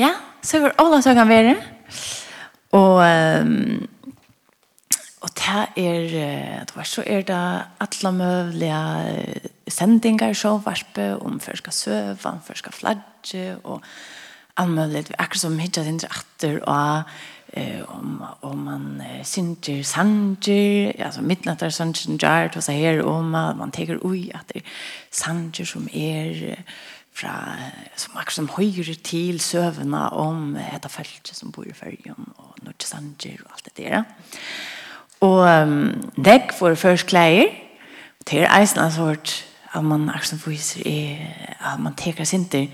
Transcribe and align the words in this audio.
Ja, 0.00 0.14
så 0.42 0.62
var 0.62 0.76
alle 0.80 1.02
som 1.04 1.16
kan 1.18 1.28
være. 1.28 1.56
Og, 2.72 3.00
um, 3.02 3.88
og 5.20 5.32
det 5.36 5.58
er, 5.76 6.62
det 6.64 6.76
var 6.76 6.86
så 6.88 7.02
er 7.06 7.26
det 7.28 7.40
alle 7.84 8.12
mulige 8.16 9.40
sendingar 9.68 10.32
så 10.32 10.56
varpe 10.64 11.10
om 11.20 11.40
før 11.40 11.60
skal 11.60 11.72
søve, 11.72 12.16
om 12.24 12.40
skal 12.54 12.72
flagge, 12.72 13.56
og 13.64 13.82
alle 14.56 14.72
mulige, 14.72 15.14
akkurat 15.18 15.40
som 15.40 15.58
hittet 15.58 15.84
sin 15.84 16.00
atter, 16.08 16.62
og 16.64 17.02
eh 17.52 17.82
om 17.88 18.24
om 18.40 18.58
man 18.58 19.02
synter 19.24 19.82
sanger 19.82 20.92
alltså 21.04 21.22
midnattar 21.22 21.70
sanger 21.70 22.18
jar 22.22 22.50
och 22.56 22.64
så 22.64 22.72
här 22.72 23.02
om 23.02 23.30
man 23.30 23.70
tar 23.70 23.98
oj 24.02 24.30
att 24.34 24.48
det 24.48 24.62
sanger 25.10 25.64
som 25.64 25.88
är 25.92 26.64
fra 27.12 27.34
som 27.96 28.16
akkurat 28.16 28.36
som 28.36 28.50
høyre 28.56 28.94
til 29.04 29.40
søvende 29.40 30.02
om 30.10 30.54
dette 30.56 30.88
feltet 30.88 31.36
som 31.36 31.52
bor 31.52 31.68
i 31.68 31.76
Følgen 31.76 32.30
og 32.38 32.60
Nordstanger 32.62 33.42
og 33.44 33.56
alt 33.56 33.68
det 33.68 33.76
der. 33.76 34.02
Og 35.20 35.44
um, 35.44 36.12
dekk 36.16 36.54
for 36.56 36.74
først 36.74 37.10
klær 37.10 37.50
til 38.26 38.46
eisen 38.46 38.80
har 38.80 38.96
hørt 38.96 39.44
at 39.74 39.84
man 39.84 40.08
akkurat 40.08 40.32
som 40.32 40.40
viser 40.46 41.18
at 41.60 41.80
man 41.80 41.94
teker 41.98 42.24
sinter 42.24 42.66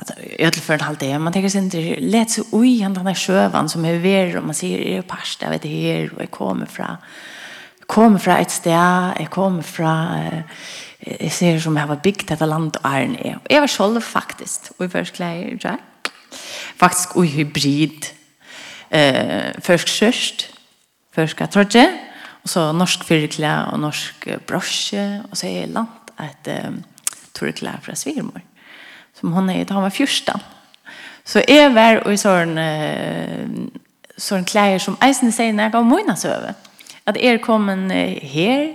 at 0.00 0.56
i 0.56 0.60
för 0.60 0.74
en 0.74 0.80
halv 0.80 0.96
det, 0.96 1.20
man 1.20 1.32
tänker 1.32 1.48
sin 1.48 1.70
til 1.70 1.96
let 2.00 2.30
så 2.30 2.44
ui 2.52 2.80
han 2.80 2.94
denne 2.94 3.14
sjøvann 3.14 3.68
som 3.68 3.84
er 3.84 3.98
ver, 3.98 4.36
og 4.38 4.46
man 4.46 4.54
sier, 4.54 4.78
er 4.78 4.96
jo 4.96 5.02
parst, 5.08 5.42
jeg 5.42 5.50
vet 5.50 5.62
det 5.62 5.70
her, 5.70 6.08
og 6.14 6.20
jeg 6.20 6.30
kommer 6.30 6.66
fra, 6.66 6.96
kommer 7.90 8.22
fra 8.22 8.38
et 8.40 8.52
sted, 8.52 8.70
jeg 9.18 9.30
kommer 9.30 9.66
fra, 9.66 9.92
jeg 11.02 11.32
ser 11.34 11.58
som 11.62 11.76
jeg 11.76 11.88
har 11.90 12.02
bygd 12.04 12.28
dette 12.28 12.46
landet 12.46 12.78
og 12.82 12.86
æren 12.90 13.16
er. 13.18 13.40
Og 13.40 13.50
jeg 13.50 13.64
var 13.64 13.72
selv 13.72 14.02
faktisk, 14.02 14.70
og 14.78 14.86
i 14.86 14.92
første 14.92 15.16
klær, 15.16 15.34
ja. 15.64 15.74
faktisk 16.78 17.16
og 17.16 17.26
hybrid. 17.26 18.12
Eh, 18.90 19.54
først 19.62 19.88
kjørst, 19.88 20.46
først 21.14 21.30
skal 21.30 21.44
jeg 21.44 21.50
trodde, 21.50 21.84
og 22.42 22.48
så 22.48 22.72
norsk 22.72 23.04
fyrklær 23.04 23.70
og 23.72 23.80
norsk 23.80 24.28
brosje, 24.46 25.22
og 25.30 25.36
så 25.36 25.46
er 25.46 25.50
jeg 25.50 25.74
langt 25.74 26.10
et 26.20 26.50
um, 26.66 26.80
torklær 27.34 27.78
fra 27.82 27.94
svirmor, 27.94 28.42
som 29.14 29.32
hun 29.32 29.50
er, 29.50 29.64
da 29.64 29.74
han 29.74 29.86
var 29.86 29.94
fyrstan. 29.94 30.42
Så 31.24 31.44
jeg 31.48 31.70
var 31.74 32.02
og 32.04 32.12
i 32.12 32.18
sånn, 32.18 32.58
uh, 32.58 34.18
sånn 34.18 34.44
klær 34.44 34.78
som 34.82 34.98
eisen 35.04 35.32
sier 35.32 35.54
når 35.54 35.68
jeg 35.68 35.76
gav 35.78 35.88
mine 35.88 36.16
søven 36.18 36.66
at 37.10 37.18
er 37.20 37.40
kommen 37.42 37.90
her 37.90 38.68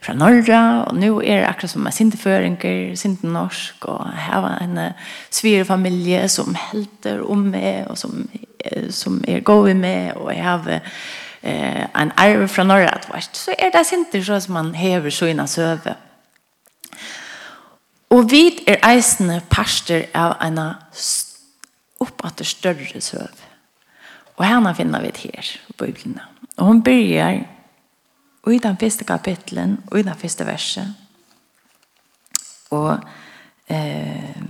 fra 0.00 0.14
Norra, 0.16 0.60
og 0.88 0.96
nå 0.96 1.20
er 1.20 1.42
det 1.42 1.48
akkurat 1.48 1.72
som 1.74 1.86
er 1.86 1.94
sinteføringer, 1.94 2.94
sintenorsk, 2.96 3.84
og 3.92 4.06
her 4.16 4.44
var 4.44 4.62
en 4.64 4.78
svirefamilie 5.30 6.24
som 6.32 6.56
helter 6.56 7.20
om 7.20 7.50
meg, 7.52 7.84
og 7.90 7.98
som, 8.00 8.22
som 8.90 9.20
er 9.28 9.44
gode 9.44 9.74
med, 9.76 10.14
og 10.16 10.32
jeg 10.32 10.44
har 10.44 10.70
eh, 10.72 11.84
en 11.84 12.14
arv 12.16 12.46
fra 12.48 12.64
Norra, 12.64 12.96
at, 13.14 13.28
så 13.36 13.54
er 13.58 13.74
det 13.74 13.84
sinter 13.86 14.24
så 14.24 14.40
som 14.40 14.56
man 14.56 14.72
hever 14.74 15.12
så 15.12 15.28
innan 15.28 15.48
søve. 15.48 15.96
Og 18.10 18.26
vi 18.30 18.46
er 18.66 18.80
eisende 18.88 19.38
parster 19.50 20.08
av 20.18 20.40
en 20.42 20.58
oppatter 22.00 22.48
større 22.48 23.00
søve. 23.04 23.46
Og 24.40 24.46
henne 24.48 24.72
finner 24.74 25.04
vi 25.04 25.12
det 25.12 25.28
her, 25.28 25.48
på 25.76 25.84
Bibelen. 25.84 26.18
Og 26.56 26.66
hun 26.66 26.82
begynner 26.82 27.44
i 28.48 28.58
den 28.58 28.76
første 28.80 29.04
kapitlen, 29.04 29.78
og 29.90 29.98
i 29.98 30.02
den 30.02 30.16
første 30.16 30.46
verset. 30.46 30.94
Og 32.70 33.00
eh, 33.68 34.42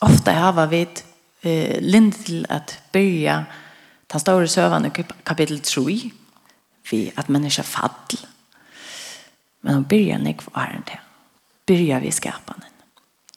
ofte 0.00 0.32
har 0.32 0.66
vi 0.70 0.86
eh, 1.42 1.76
lind 1.82 2.12
til 2.12 2.46
at 2.48 2.78
byrja 2.92 3.42
den 4.12 4.20
store 4.20 4.48
søvann 4.48 4.86
i 4.86 4.90
kapittel 5.24 5.60
3, 5.60 5.84
vi 6.90 7.12
at 7.16 7.28
menneska 7.28 7.62
fall. 7.62 8.18
Men 9.62 9.74
hun 9.74 9.84
byrja 9.84 10.18
nek 10.18 10.42
for 10.42 10.56
æren 10.56 10.86
til. 10.88 11.00
Byrja 11.66 11.98
vi 11.98 12.10
skapanen. 12.10 12.72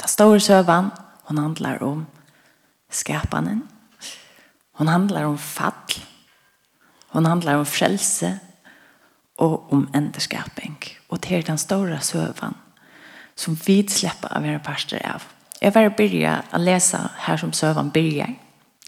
Den 0.01 0.07
store 0.07 0.39
søvann, 0.39 0.91
hon 1.27 1.37
handlar 1.37 1.83
om 1.83 2.05
skapanen. 2.89 3.67
Hon 4.71 4.87
handlar 4.87 5.25
om 5.25 5.37
fall. 5.37 5.99
Hon 7.07 7.25
handlar 7.25 7.59
om 7.59 7.65
frelse 7.65 8.39
og 9.41 9.73
om 9.73 9.87
endeskaping. 9.95 10.77
Og 11.09 11.23
det 11.23 11.37
er 11.37 11.47
den 11.47 11.57
store 11.57 11.99
søvann 12.01 12.57
som 13.35 13.57
vi 13.65 13.81
slipper 13.89 14.33
å 14.37 14.41
være 14.43 14.61
parster 14.61 15.01
av. 15.07 15.23
Jeg 15.61 15.73
var 15.73 15.89
byrja 15.97 16.35
å 16.53 16.61
lese 16.61 16.99
her 17.25 17.39
som 17.41 17.53
søvann 17.53 17.89
byrjar. 17.93 18.35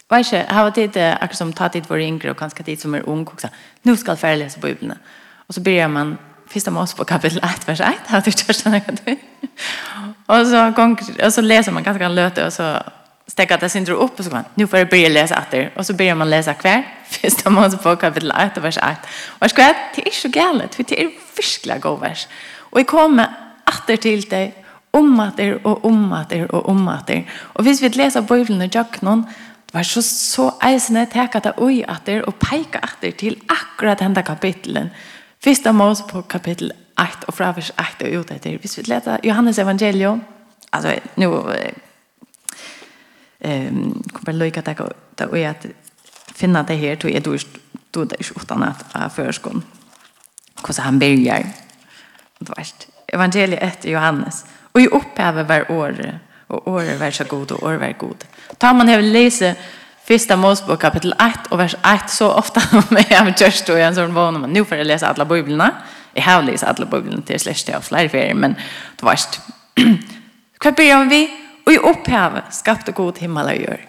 Og 0.10 0.20
ikke, 0.20 0.44
her 0.46 0.66
var 0.68 0.76
tid, 0.76 0.98
akkurat 0.98 1.38
som 1.38 1.54
ta 1.54 1.68
tid 1.74 1.88
våre 1.90 2.06
yngre 2.06 2.34
og 2.34 2.38
kanskje 2.38 2.66
tid 2.68 2.82
som 2.82 2.94
er 2.94 3.08
ung, 3.10 3.24
og 3.26 3.42
sa, 3.42 3.50
nå 3.84 3.96
skal 3.98 4.20
jeg 4.22 4.42
lese 4.44 4.62
Bibelen. 4.62 4.94
Og 5.48 5.58
så 5.58 5.64
byrjar 5.64 5.90
man 5.90 6.18
Fyrsta 6.54 6.72
mås 6.72 6.94
på 6.94 7.06
kapitel 7.08 7.40
1 7.42 7.68
vers 7.68 7.80
1 7.82 8.08
har 8.08 8.22
du 8.22 8.32
första 8.32 8.70
något. 8.70 9.02
Och 10.26 10.48
så 10.48 10.74
och 11.26 11.34
så 11.34 11.42
leser 11.42 11.72
man 11.72 11.84
ganske 11.84 12.08
løte, 12.08 12.46
og 12.46 12.54
så 12.54 12.82
stäcka 13.34 13.58
det 13.58 13.70
syndrom 13.70 14.00
upp 14.00 14.20
och 14.20 14.26
så 14.26 14.32
kan 14.32 14.46
nu 14.56 14.68
får 14.68 14.80
jag 14.80 14.90
börja 14.90 15.10
läsa 15.10 15.36
etter. 15.36 15.72
och 15.76 15.86
så 15.86 15.94
börjar 15.94 16.16
man 16.16 16.30
läsa 16.30 16.54
kvar 16.54 16.84
första 17.10 17.50
Mosebok 17.50 18.02
kapitel 18.02 18.32
8 18.52 18.62
vers 18.62 18.78
8 18.78 18.96
och 19.40 19.50
ska 19.50 19.62
jag 19.62 19.76
det 19.96 20.08
är 20.08 20.12
så 20.12 20.30
galt, 20.30 20.76
för 20.76 20.84
det 20.84 21.02
er 21.02 21.10
fiskla 21.36 21.78
god 21.78 22.00
vers 22.00 22.28
och 22.72 22.80
jeg 22.80 22.88
kommer 22.88 23.28
åter 23.68 23.98
till 23.98 24.22
dig 24.22 24.54
om 24.92 25.20
att 25.20 25.38
det 25.38 25.56
och 25.64 25.86
om 25.86 26.14
att 26.14 26.30
det 26.30 26.46
och 26.46 26.70
om 26.70 26.88
att 26.88 27.08
det 27.08 27.26
och 27.54 27.64
hvis 27.64 27.82
vi 27.82 27.90
läser 27.90 28.22
og 28.22 28.32
och 28.32 28.50
noen, 29.04 29.26
det 29.66 29.74
var 29.74 29.84
så 29.84 30.02
så 30.02 30.52
eisne 30.62 31.06
teka 31.06 31.54
ui 31.58 31.84
at 31.88 32.06
det 32.06 32.24
og 32.26 32.36
peika 32.36 32.80
atter 32.84 33.12
til 33.12 33.42
akkurat 33.50 34.02
henda 34.02 34.22
kapitlen. 34.22 34.90
Fyrsta 35.44 35.72
Mos 35.72 36.02
på 36.02 36.22
kapitel 36.22 36.72
8 37.00 37.28
og 37.28 37.34
fra 37.34 37.52
vers 37.52 37.72
8 37.80 38.06
og 38.06 38.20
ut 38.20 38.32
etter. 38.32 38.58
Hvis 38.58 38.78
vi 38.78 38.84
leser 38.84 39.18
Johannes 39.24 39.60
evangelium, 39.60 40.24
altså 40.74 41.00
nu 41.16 41.42
ehm 43.44 44.04
kommer 44.14 44.34
lika 44.34 44.60
att 44.60 44.66
det 45.16 45.26
och 45.26 45.38
att 45.38 45.66
finna 46.36 46.64
det 46.64 46.76
här 46.76 46.96
till 46.96 47.24
du 47.24 47.38
då 47.92 48.06
det 48.06 48.16
är 48.20 48.42
utan 48.42 48.64
att 48.64 49.14
förskon. 49.14 49.64
Hur 50.68 50.82
han 50.82 51.00
börjar. 51.00 51.46
Det 52.40 52.50
vart 52.50 52.88
evangeliet 53.08 53.64
efter 53.64 53.90
Johannes. 53.90 54.46
Och 54.72 54.82
i 54.82 54.88
upphavet 54.88 55.48
var 55.48 55.72
år 55.72 56.20
och 56.48 56.68
år 56.68 57.00
var 57.00 57.12
så 57.12 57.24
god 57.24 57.52
och 57.52 57.64
år 57.64 57.74
var 57.74 57.94
god. 58.00 58.26
Tar 58.58 58.74
man 58.74 58.88
här 58.88 59.02
läser 59.02 59.56
Första 60.06 60.36
Mosebok 60.36 60.82
kapitel 60.82 61.14
1 61.14 61.48
och 61.50 61.60
vers 61.60 61.76
1 61.84 62.10
så 62.10 62.32
ofta 62.32 62.62
med 62.90 63.06
jag 63.10 63.42
just 63.42 63.66
då 63.66 63.76
en 63.76 63.96
sån 63.96 64.14
vana 64.14 64.40
men 64.40 64.50
nu 64.54 64.66
får 64.66 64.78
jag 64.78 64.88
läsa 64.88 65.08
alla 65.08 65.26
biblarna. 65.26 65.72
Jag 66.14 66.24
har 66.24 66.44
läst 66.44 66.64
alla 66.64 66.86
biblarna 66.86 67.22
till 67.22 67.40
slash 67.40 67.54
till 67.54 67.76
flera 67.82 68.34
men 68.36 68.56
det 68.96 69.06
varst. 69.06 69.42
Vad 70.64 70.76
börjar 70.76 71.06
vi? 71.06 71.43
Och 71.66 71.72
i 71.72 71.78
upphavet 71.78 72.44
skapte 72.54 72.92
god 72.92 73.20
himmel 73.20 73.46
och 73.46 73.56
gör. 73.56 73.88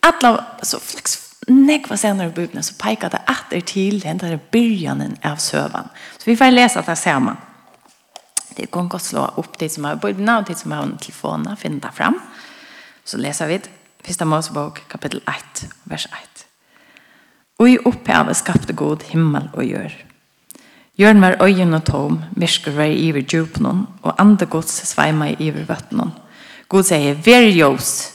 Alla 0.00 0.44
så 0.62 0.80
flex 0.80 1.28
nekva 1.46 1.96
senare 1.96 2.28
i 2.28 2.30
Bibeln 2.30 2.62
så 2.62 2.74
pika 2.74 3.08
det 3.08 3.20
att 3.26 3.44
det 3.50 3.66
till 3.66 4.00
den 4.00 4.18
där 4.18 4.40
början 4.52 5.16
av 5.22 5.36
sövan. 5.36 5.88
Så 6.18 6.30
vi 6.30 6.36
får 6.36 6.50
läsa 6.50 6.82
det 6.82 6.96
samman. 6.96 7.36
Det 8.56 8.70
går 8.70 8.82
gott 8.82 9.02
slå 9.02 9.32
upp 9.36 9.58
det 9.58 9.68
som 9.68 9.84
har 9.84 9.96
både 9.96 10.22
namn 10.22 10.44
det 10.48 10.54
som 10.54 10.72
har 10.72 10.96
telefonen 11.00 11.56
finna 11.56 11.92
fram. 11.92 12.20
Så 13.04 13.16
läser 13.16 13.46
vi 13.46 13.58
det. 13.58 13.68
Första 14.02 14.24
Mosebok 14.24 14.88
kapitel 14.88 15.22
1 15.26 15.70
vers 15.84 16.06
1. 16.06 16.46
Och 17.56 17.68
i 17.68 17.78
upphavet 17.78 18.36
skapte 18.36 18.72
god 18.72 19.02
himmel 19.02 19.48
och 19.52 19.64
gör. 19.64 20.08
Gjørn 20.98 21.20
var 21.22 21.36
øyen 21.42 21.74
og 21.74 21.84
tom, 21.86 22.16
myrsker 22.34 22.74
var 22.74 22.90
i 22.90 22.96
iver 23.06 23.22
djupnån, 23.22 23.84
og 24.02 24.16
andre 24.18 24.46
gods 24.50 24.80
sveima 24.88 25.28
i 25.30 25.36
iver 25.38 25.62
vøttnån. 25.68 26.10
God 26.68 26.84
sier, 26.84 27.16
«Vær 27.24 27.48
Jøs!» 27.48 28.12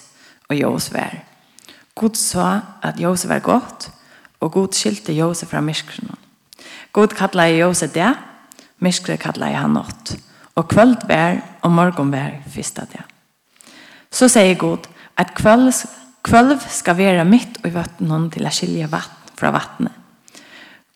Og 0.50 0.58
Jøs 0.59 0.90
vær. 0.94 1.24
God 1.96 2.18
sa 2.18 2.48
at 2.83 3.00
ljus 3.00 3.27
var 3.30 3.39
gott. 3.39 3.89
og 4.44 4.51
God 4.51 4.75
skilte 4.75 5.13
ljus 5.16 5.45
fra 5.48 5.62
myskren. 5.63 6.10
God 6.92 7.16
kallet 7.16 7.56
ljus 7.56 7.80
det. 7.94 8.10
Myskren 8.83 9.18
kallet 9.18 9.56
han 9.56 9.72
nått. 9.77 10.18
Og 10.56 10.68
kvöld 10.68 11.07
vær, 11.07 11.39
og 11.63 11.72
morgon 11.72 12.12
vær, 12.12 12.42
fyrsta 12.51 12.83
det. 12.92 13.01
Så 14.12 14.27
sier 14.27 14.57
God 14.60 14.89
at 15.18 15.31
kvöld, 15.33 15.72
kvöld 16.27 16.60
skal 16.69 16.98
være 16.98 17.25
mitt 17.25 17.57
og 17.63 17.72
i 17.72 17.74
vattnet 17.74 18.33
til 18.33 18.45
å 18.45 18.51
skilje 18.51 18.92
vatten 18.92 19.38
fra 19.39 19.54
vattnet. 19.56 19.95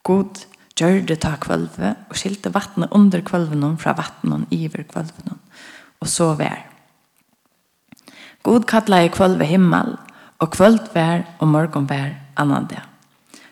God 0.03 0.43
gjorde 0.77 1.15
ta 1.17 1.33
kvölve 1.41 1.95
og 2.09 2.19
skilte 2.19 2.51
vattnet 2.53 2.93
under 2.95 3.23
kvölven 3.25 3.79
fra 3.81 3.95
vattnet 3.97 4.51
iver 4.51 4.85
kvölven. 4.91 5.39
Og 6.01 6.07
så 6.07 6.33
vær. 6.37 6.76
God 8.47 8.63
kallar 8.67 9.01
i 9.01 9.09
kvöld 9.09 9.41
himmel, 9.43 9.97
og 10.39 10.53
kvöld 10.55 10.93
vær 10.93 11.25
og 11.39 11.47
morgon 11.51 11.87
vær 11.89 12.13
annan 12.39 12.67
dag. 12.69 12.85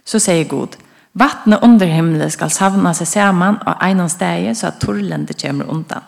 Så 0.05 0.21
sier 0.23 0.47
God, 0.47 0.77
vattnet 1.11 1.63
under 1.67 1.89
himmelen 1.91 2.31
skal 2.31 2.53
savna 2.53 2.93
seg 2.95 3.07
saman 3.07 3.57
och 3.67 3.83
einan 3.83 4.09
steg 4.09 4.55
så 4.55 4.67
at 4.67 4.79
torlende 4.79 5.33
kommer 5.33 5.65
undan. 5.65 6.03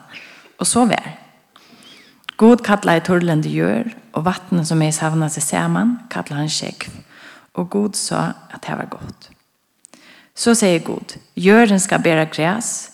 Og 0.59 0.67
så 0.67 0.85
vær. 0.85 1.17
God 2.37 2.63
kallar 2.63 2.95
i 2.95 3.03
torlende 3.03 3.49
gjør, 3.49 3.91
og 4.13 4.25
vattnet 4.25 4.67
som 4.67 4.81
er 4.81 4.95
savna 4.95 5.29
seg 5.29 5.43
saman 5.43 5.97
kallar 6.09 6.45
han 6.45 6.49
sjekv. 6.49 6.87
Og 7.59 7.69
God 7.69 7.93
sa 7.95 8.31
at 8.53 8.63
det 8.63 8.77
var 8.77 8.87
godt. 8.87 9.29
Så 10.35 10.55
sier 10.55 10.79
God, 10.79 11.17
gjøren 11.35 11.79
skal 11.79 11.99
bära 11.99 12.23
græs, 12.23 12.91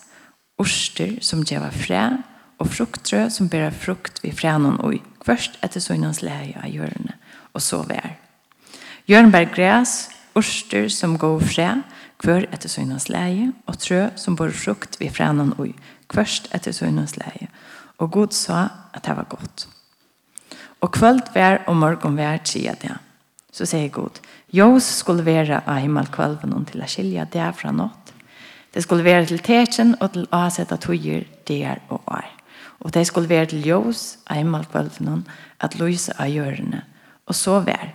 orster 0.57 1.19
som 1.21 1.45
gjeva 1.45 1.69
fræ, 1.69 2.17
og 2.57 2.67
frukttrø 2.67 3.29
som 3.29 3.49
bära 3.49 3.69
frukt 3.69 4.23
vid 4.23 4.33
frænen 4.33 4.81
og 4.81 5.12
kvørst 5.23 5.59
etter 5.63 5.83
søgnens 5.83 6.21
leie 6.21 6.55
av 6.59 6.69
hjørne, 6.71 7.15
og 7.53 7.61
så 7.63 7.81
vær. 7.87 8.15
Hjørne 9.07 9.31
bær 9.33 9.49
græs, 9.51 10.09
orster 10.35 10.89
som 10.89 11.17
går 11.19 11.43
fræ, 11.43 11.69
kvør 12.23 12.47
etter 12.55 12.71
søgnens 12.71 13.09
leie, 13.11 13.51
og 13.67 13.79
trø 13.83 14.07
som 14.15 14.37
bor 14.39 14.51
frukt 14.55 14.99
ved 14.99 15.11
frænen 15.15 15.53
ui, 15.59 15.73
kvørst 16.11 16.49
etter 16.55 16.75
søgnens 16.75 17.17
leie. 17.19 17.49
Og 17.99 18.11
Gud 18.11 18.35
sa 18.35 18.67
at 18.93 19.05
det 19.05 19.15
var 19.17 19.27
godt. 19.29 19.67
Og 20.81 20.91
kvöld 20.95 21.33
vær 21.33 21.63
og 21.67 21.75
morgon 21.75 22.17
vær 22.17 22.39
sier 22.43 22.75
det. 22.75 22.95
Så 23.53 23.65
sier 23.69 23.89
Gud, 23.89 24.19
Jås 24.53 24.83
skulle 24.83 25.25
være 25.25 25.61
av 25.67 25.79
himmelkvalven 25.81 26.65
til 26.65 26.81
å 26.81 26.89
skilje 26.89 27.25
det 27.33 27.51
fra 27.55 27.71
nått. 27.71 28.13
Det 28.73 28.83
skulle 28.83 29.05
være 29.05 29.25
til 29.29 29.41
tetjen 29.45 29.95
og 30.01 30.15
til 30.15 30.25
å 30.33 30.47
sette 30.49 30.77
togjer 30.81 31.27
der 31.47 31.81
og 31.93 32.01
år 32.09 32.25
og 32.83 32.93
de 32.93 33.05
skulle 33.05 33.29
være 33.29 33.51
til 33.53 33.63
ljøs, 33.65 34.17
av 34.27 34.65
kvelden, 34.71 35.25
at 35.59 35.79
lyse 35.79 36.13
av 36.19 36.27
hjørene, 36.27 36.83
og 37.27 37.35
så 37.35 37.59
vær. 37.63 37.93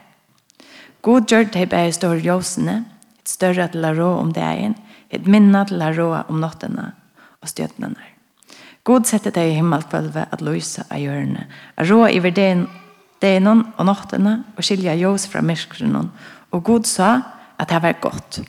God 1.02 1.29
gjør 1.29 1.50
de 1.52 1.67
bare 1.67 1.93
større 1.93 2.25
ljøsene, 2.25 2.85
et 3.20 3.29
større 3.29 3.69
til 3.69 3.85
å 3.85 3.94
rå 3.94 4.08
om 4.19 4.32
dagen, 4.32 4.75
et 5.11 5.26
minne 5.26 5.64
til 5.69 5.82
å 5.82 5.93
rå 5.93 6.08
om 6.29 6.40
nåttene 6.40 6.93
og 7.40 7.49
stjøtnene. 7.49 8.14
God 8.85 9.05
setter 9.05 9.31
deg 9.31 9.52
i 9.52 9.56
himmelkvelvet 9.58 10.32
at 10.32 10.43
lyse 10.43 10.85
av 10.88 11.00
hjørene, 11.00 11.46
å 11.76 11.84
rå 11.88 12.06
i 12.08 12.20
verdien 12.25 12.67
det 13.20 13.34
er 13.34 13.43
noen 13.43 13.64
og 13.76 13.88
nåttene, 13.88 14.34
og 14.56 14.64
skilja 14.64 14.94
ljøs 14.94 15.26
fra 15.31 15.43
myrkrenen, 15.43 16.12
og 16.55 16.64
God 16.64 16.87
sa 16.87 17.11
at 17.58 17.70
det 17.73 17.82
var 17.82 18.00
godt. 18.00 18.41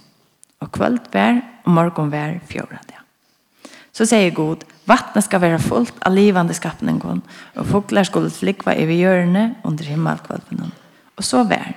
Og 0.60 0.72
kvöld 0.76 1.08
vær, 1.14 1.40
og 1.66 1.74
morgon 1.74 2.12
vær, 2.12 2.38
fjorda 2.48 2.80
det. 2.88 3.00
Så 3.96 4.06
sier 4.06 4.32
God, 4.36 4.64
Vattnet 4.90 5.28
skal 5.28 5.44
være 5.44 5.62
fullt 5.62 6.00
av 6.08 6.16
livande 6.16 6.56
skapningen, 6.58 7.22
og 7.56 7.70
foglar 7.70 8.08
skulle 8.08 8.34
flikva 8.34 8.74
i 8.74 8.88
hjørne 8.98 9.52
under 9.68 9.86
himmelkvalpen. 9.86 10.72
Og 11.18 11.24
så 11.26 11.44
vær. 11.46 11.76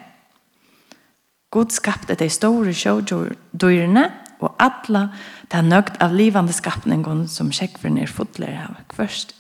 God 1.53 1.75
skapte 1.75 2.17
de 2.17 2.31
store 2.33 2.73
sjødyrene, 2.73 4.09
og 4.43 4.57
atla 4.59 5.05
ta 5.53 5.61
nøgt 5.63 6.01
av 6.03 6.15
livande 6.17 6.55
skapningen 6.57 7.27
som 7.31 7.53
sjekkveren 7.55 8.01
er 8.03 8.11
fotler 8.11 8.57
av. 8.65 8.81
Først 8.97 9.37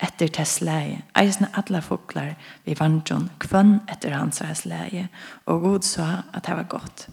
etter 0.00 0.30
tess 0.32 0.60
leie, 0.62 1.02
eisne 1.18 1.50
atla 1.58 1.82
foglar 1.84 2.36
vi 2.64 2.76
vandron, 2.78 3.28
kvønn 3.42 3.80
etter 3.90 4.14
hans 4.14 4.40
hans 4.44 4.62
leie, 4.70 5.08
og 5.50 5.64
god 5.66 5.88
sa 5.88 6.08
at 6.32 6.46
det 6.46 6.56
var 6.60 6.70
godt. 6.70 7.08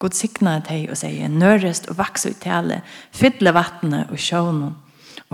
God 0.00 0.16
sikna 0.16 0.56
teg 0.64 0.88
og 0.88 0.98
sier, 0.98 1.28
nørest 1.28 1.90
og 1.90 1.98
vaks 2.00 2.26
ut 2.26 2.40
tale, 2.42 2.80
fytle 3.12 3.52
vattnet 3.54 4.10
og 4.10 4.18
sjånen, 4.18 4.74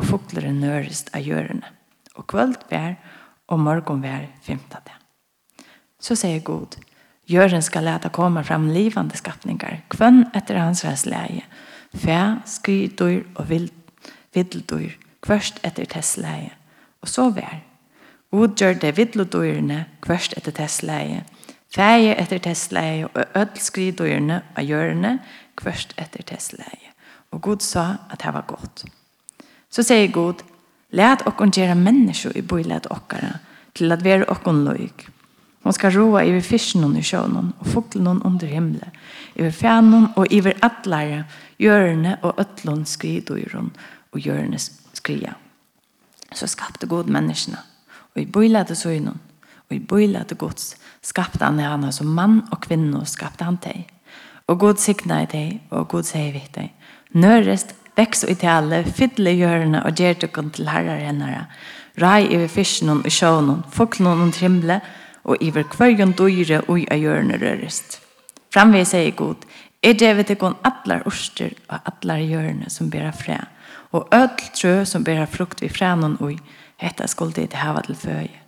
og 0.01 0.07
fuglere 0.09 0.53
nørest 0.57 1.13
av 1.15 1.25
gjørene. 1.25 1.67
Og 2.17 2.25
kvöld 2.33 2.57
vær 2.71 2.97
og 3.51 3.61
morgon 3.61 4.03
vær 4.03 4.31
femtade. 4.43 4.95
Så 6.01 6.17
sier 6.17 6.41
Gud, 6.41 6.79
Jørgen 7.31 7.63
skal 7.63 7.85
leta 7.87 8.09
komme 8.11 8.43
fram 8.43 8.71
livande 8.75 9.15
skapningar, 9.15 9.85
kvønn 9.93 10.25
etter 10.35 10.59
hans 10.59 10.83
ræs 10.83 11.05
leie, 11.07 11.45
fæ, 11.95 12.41
skydyr 12.49 13.23
og 13.39 13.53
viddeldyr, 13.53 14.97
kvørst 15.23 15.61
etter 15.63 15.87
tess 15.87 16.17
leie. 16.19 16.51
Og 17.05 17.09
så 17.09 17.29
vær. 17.31 17.61
God 18.35 18.57
gjør 18.59 18.81
det 18.83 18.97
viddeldyrene, 18.97 19.85
kvørst 20.03 20.35
etter 20.39 20.55
tess 20.59 20.83
leie, 20.83 21.23
fæje 21.75 22.17
etter 22.19 22.43
tess 22.43 22.73
leie, 22.75 23.07
og 23.07 23.23
ødel 23.37 23.63
skydyrene 23.63 24.43
av 24.57 24.67
hjørne, 24.67 25.19
kvørst 25.61 25.95
etter 25.99 26.27
tess 26.27 26.55
leie. 26.57 26.95
Og 27.31 27.43
Gud 27.47 27.63
sa 27.63 28.09
at 28.11 28.25
det 28.25 28.35
var 28.35 28.49
godt. 28.49 28.89
Så 29.71 29.83
sier 29.83 30.09
god, 30.13 30.43
lät 30.91 31.27
okkon 31.27 31.51
hon 31.51 31.53
göra 31.53 31.75
i 32.35 32.43
bojlät 32.43 32.87
okkara, 32.91 33.39
til 33.75 33.93
at 33.93 34.05
vara 34.05 34.25
okkon 34.29 34.65
hon. 34.65 35.07
Hon 35.63 35.73
skal 35.73 35.93
roa 35.93 36.25
iver 36.25 36.41
fisken 36.41 36.97
i 36.97 37.03
sjön 37.03 37.37
og 37.37 37.67
fågeln 37.67 38.07
under 38.25 38.47
himlen, 38.47 38.91
iver 39.37 39.51
fjärnen 39.51 40.09
og 40.17 40.27
iver 40.33 40.57
atlare, 40.63 41.25
görne 41.59 42.19
og 42.23 42.39
ötlån 42.39 42.85
skridoron 42.85 43.71
og 44.13 44.21
görne 44.21 44.59
skria. 44.93 45.35
Så 46.35 46.47
skapte 46.47 46.87
god 46.87 47.05
menneskene, 47.05 47.59
og 48.15 48.23
i 48.23 48.27
bojlät 48.27 48.69
så 48.69 48.75
søgnen, 48.75 49.21
og 49.69 49.77
i 49.77 49.79
bojlät 49.79 50.39
gods 50.39 50.77
skapte 51.03 51.45
han 51.45 51.59
henne 51.59 51.93
som 51.93 52.07
mann 52.07 52.43
og 52.51 52.61
kvinne, 52.61 52.99
kvinna 52.99 53.07
skapte 53.07 53.45
han 53.45 53.57
dig. 53.57 53.87
Og 54.47 54.59
god 54.59 54.77
i 55.23 55.27
dig 55.27 55.63
og 55.71 55.89
god 55.89 56.03
sier 56.03 56.33
vid 56.33 56.55
dig. 56.55 56.75
nørest 57.13 57.75
veks 57.97 58.25
og 58.25 58.31
i 58.31 58.39
tale, 58.41 58.85
fytle 58.85 59.33
hjørne 59.37 59.83
og 59.85 59.99
gjør 59.99 60.21
dere 60.25 60.45
til 60.55 60.69
herrer 60.69 61.01
hennere. 61.05 61.47
Rai 62.01 62.29
i 62.31 62.47
fisken 62.49 62.93
og 62.95 63.09
sjøen, 63.11 63.65
folkene 63.73 64.15
og 64.15 64.33
trimle, 64.35 64.81
og 65.25 65.37
i 65.41 65.51
hver 65.51 65.67
kvørgen 65.69 66.13
døyre 66.13 66.63
og 66.69 66.79
i 66.81 67.01
hjørne 67.03 67.39
rørest. 67.41 68.01
Framvei 68.51 68.85
sier 68.85 69.11
god, 69.15 69.45
er 69.83 69.93
det 69.95 70.17
vi 70.17 70.23
til 70.23 70.55
atler 70.65 71.07
orster 71.07 71.53
og 71.69 71.79
atler 71.87 72.19
hjørne 72.19 72.71
som 72.71 72.91
bærer 72.91 73.13
fræ, 73.13 73.37
og 73.93 74.09
ødel 74.15 74.51
trø 74.55 74.85
som 74.85 75.05
bærer 75.05 75.27
frukt 75.27 75.63
vi 75.63 75.69
fræ 75.69 75.95
noen 75.97 76.17
ui, 76.21 76.39
hetta 76.77 77.07
skulle 77.07 77.33
det 77.33 77.53
hava 77.53 77.83
til 77.87 77.97
føje. 77.97 78.41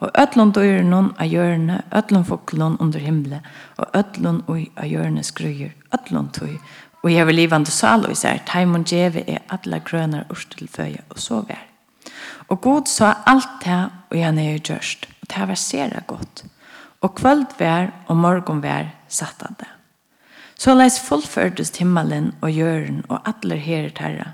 Og 0.00 0.10
ötlund 0.16 0.56
og 0.56 0.64
yrnon 0.64 1.10
av 1.18 1.28
hjørne, 1.28 1.82
ötlund 1.92 2.24
foklund 2.24 2.80
under 2.80 3.00
himle, 3.00 3.42
og 3.76 3.86
ötlund 3.94 4.48
ui 4.48 4.70
av 4.76 4.86
hjørne 4.88 5.22
skrøyer, 5.22 5.74
ötlund 5.92 6.32
tøy, 6.32 6.56
Og 7.02 7.12
jeg 7.12 7.26
vil 7.26 7.34
livande 7.34 7.70
sal 7.70 8.04
og 8.04 8.12
især, 8.12 8.42
Taimon 8.46 8.84
djeve 8.84 9.24
er 9.30 9.44
alla 9.48 9.78
grønner 9.78 10.28
urstelføye 10.30 11.00
og 11.10 11.18
så 11.18 11.40
vær. 11.48 11.66
Og 12.48 12.60
god 12.60 12.88
sa 12.90 13.14
alt 13.26 13.60
det 13.64 13.80
og 14.10 14.16
jeg 14.18 14.38
er 14.38 14.58
gjørst, 14.58 15.06
og 15.22 15.28
det 15.30 15.48
var 15.48 15.54
sere 15.54 16.02
godt. 16.06 16.44
Og 17.00 17.14
kvöld 17.20 17.56
vær 17.58 17.92
og 18.08 18.16
morgon 18.16 18.62
vær 18.62 18.90
satt 19.08 19.42
han 19.42 19.56
det. 19.58 19.68
Så 20.58 20.74
leis 20.74 21.00
fullførdes 21.00 21.72
himmelen 21.78 22.34
og 22.42 22.52
jøren 22.52 23.04
og 23.08 23.22
atler 23.28 23.56
herre 23.56 23.90
terra. 23.90 24.32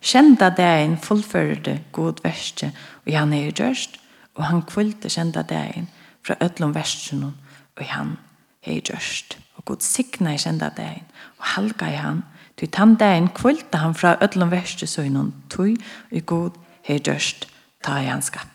Kjenda 0.00 0.48
degen 0.48 0.96
fullførde 0.96 1.80
god 1.92 2.22
verste 2.24 2.72
og 3.06 3.12
han 3.12 3.32
er 3.32 3.50
gjørst, 3.50 3.98
og 4.34 4.44
han 4.44 4.62
kvöldte 4.62 5.10
kjenda 5.10 5.42
degen 5.42 5.90
fra 6.24 6.38
ötlom 6.40 6.72
versen 6.74 7.24
og 7.76 7.84
han 7.84 8.16
er 8.62 8.80
gjørst 8.80 9.38
god 9.68 9.84
sikna 9.84 10.34
i 10.34 10.40
kjenda 10.40 10.70
dagen 10.76 11.04
og 11.38 11.48
halga 11.54 11.90
i 11.92 11.98
han. 12.00 12.22
Ty 12.58 12.66
tann 12.66 12.96
dagen 12.98 13.28
kvölda 13.36 13.82
han 13.84 13.94
fra 13.94 14.16
öllum 14.24 14.50
verste 14.50 14.88
søgnon 14.90 15.34
tui 15.52 15.76
i 16.10 16.20
god 16.20 16.56
hei 16.88 16.98
dørst 16.98 17.46
ta 17.84 18.00
i 18.00 18.08
han 18.08 18.24
skapte. 18.24 18.54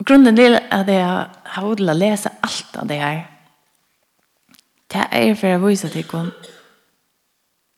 Og 0.00 0.06
grunnen 0.08 0.36
til 0.36 0.56
at 0.56 0.88
jeg 0.88 1.26
har 1.54 1.66
odla 1.66 1.92
lese 1.92 2.32
alt 2.40 2.80
av 2.80 2.88
det 2.88 3.02
her 3.02 3.20
det 4.90 5.06
er 5.14 5.36
for 5.38 5.54
å 5.54 5.62
vise 5.68 5.90
til 5.90 6.06
hvordan 6.06 6.32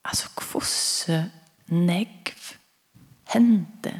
altså 0.08 0.30
kvosse 0.38 1.18
negv 1.72 2.54
hente 3.34 3.92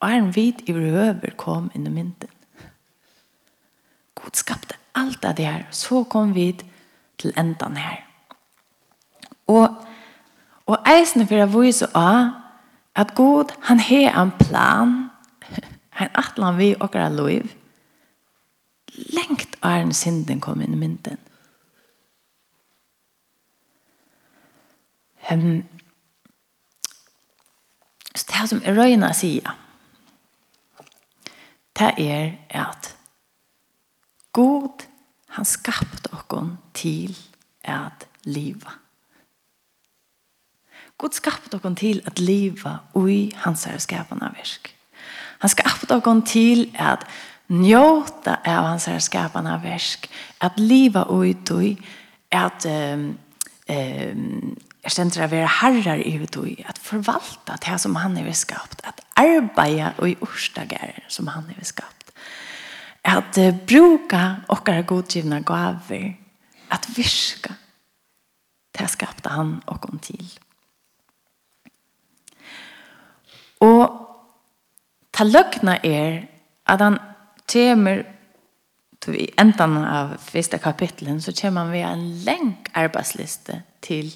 og 0.00 0.08
er 0.08 0.16
en 0.20 0.32
vid 0.32 0.64
i 0.68 0.74
røver 0.76 1.36
kom 1.40 1.70
inn 1.74 1.86
i 1.88 1.92
mynden. 1.92 2.32
God 4.16 4.36
skapte 4.36 4.65
alt 4.96 5.24
av 5.24 5.36
det 5.36 5.46
her, 5.46 5.66
så 5.70 6.04
kom 6.04 6.34
vi 6.34 6.50
til 7.18 7.32
endan 7.38 7.76
her. 7.76 8.02
Og, 9.46 9.68
og 10.66 10.88
eisene 10.88 11.26
for 11.28 11.44
å 11.44 11.50
vise 11.60 11.88
av 11.94 12.32
at 12.96 13.14
god, 13.14 13.52
han 13.68 13.78
har 13.80 14.16
en 14.22 14.32
plan, 14.40 14.96
han 16.00 16.10
atler 16.18 16.58
vi 16.58 16.72
og 16.80 16.96
er 16.96 17.12
lov, 17.14 17.54
lengt 18.96 19.56
er 19.62 19.84
en 19.84 19.94
synden 19.94 20.40
kom 20.40 20.62
inn 20.64 20.74
i 20.74 20.80
mynden. 20.80 21.20
Um, 25.30 25.64
så 28.14 28.24
det 28.30 28.48
som 28.48 28.60
er 28.64 28.76
røyna 28.78 29.10
sier, 29.12 29.56
det 31.76 31.92
er 31.98 32.36
at 32.54 32.95
Han 35.36 35.44
skapte 35.44 36.12
okkon 36.16 36.56
til 36.74 37.16
at 37.64 38.06
liva. 38.24 38.72
Gud 40.96 41.12
skapte 41.12 41.58
okkon 41.58 41.76
til 41.76 42.00
at 42.08 42.20
liva 42.22 42.78
ui 42.96 43.28
hans 43.44 43.66
er 43.68 43.76
skapande 43.84 44.30
verk. 44.32 44.72
Han 45.44 45.52
skapte 45.52 45.98
okkon 45.98 46.22
til 46.24 46.70
at 46.80 47.04
njóta 47.52 48.38
av 48.48 48.70
hans 48.70 48.88
er 48.88 49.02
skapande 49.04 49.58
verk, 49.62 50.08
at 50.40 50.56
liva 50.56 51.04
ui 51.12 51.34
tui, 51.44 51.76
at 52.32 52.64
um, 52.66 53.12
um, 53.68 54.56
Jeg 54.86 54.92
stender 54.94 55.24
å 55.24 55.26
være 55.32 55.50
herrer 55.50 55.98
i 56.06 56.12
hvitt 56.14 56.36
at 56.70 56.78
forvalta 56.78 57.56
det 57.58 57.80
som 57.82 57.96
han 57.98 58.14
har 58.20 58.30
skapt, 58.38 58.84
at 58.86 59.00
arbeida 59.18 59.96
og 59.98 60.12
i 60.12 60.18
orstager 60.22 61.00
som 61.10 61.26
han 61.26 61.48
har 61.50 61.66
skapt 61.66 61.95
at 63.06 63.38
bruka 63.68 64.22
okkara 64.48 64.82
godgivna 64.82 65.40
gaver 65.46 66.16
at 66.70 66.88
virka 66.96 67.54
det 68.76 68.90
skapte 68.90 69.30
han 69.32 69.60
okkom 69.66 69.98
til 70.02 70.26
og 73.64 73.84
ta 75.12 75.24
løgna 75.24 75.78
er 75.84 76.26
at 76.66 76.82
han 76.82 76.98
temer 77.48 78.04
i 79.06 79.28
enden 79.38 79.76
av 79.86 80.16
første 80.18 80.58
kapitlen 80.58 81.20
så 81.22 81.32
kommer 81.40 81.64
han 81.64 81.72
ved 81.72 81.84
en 81.86 82.06
lenk 82.26 82.70
arbeidsliste 82.74 83.60
til 83.82 84.10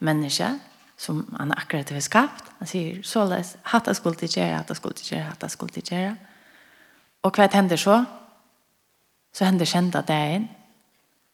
mennesker 0.00 0.56
som 0.96 1.24
han 1.38 1.52
akkurat 1.52 1.90
har 1.90 2.00
skapt. 2.00 2.52
Han 2.58 2.68
sier, 2.70 3.02
såleis, 3.02 3.56
hatt 3.72 3.88
jeg 3.90 3.98
skulle 3.98 4.16
til 4.16 4.30
gjøre, 4.38 4.56
hatt 4.56 4.70
jeg 4.70 4.78
skulle 4.78 4.98
til 4.98 5.14
gjøre, 5.14 5.28
hatt 5.28 5.42
jeg 5.42 5.54
skulle 5.54 5.74
til 5.74 5.88
gjøre. 5.90 6.12
Og 7.26 7.34
hva 7.36 7.48
hender 7.52 7.80
så? 7.80 7.96
Så 9.32 9.44
hender 9.44 9.68
kjent 9.68 9.96
at 9.96 10.08
det 10.08 10.16
er 10.16 10.34
en, 10.36 10.48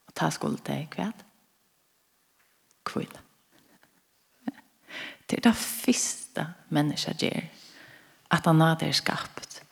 og 0.06 0.14
ta 0.14 0.30
skuld 0.30 0.58
til 0.64 0.86
kvæt. 0.90 1.24
Kvill. 2.84 3.10
Det 5.30 5.36
er 5.36 5.50
det 5.50 5.56
første 5.56 6.46
mennesket 6.68 7.16
gjør, 7.16 7.40
at 8.30 8.46
han 8.46 8.60
har 8.60 8.74
det 8.80 8.94
skapt. 8.94 9.62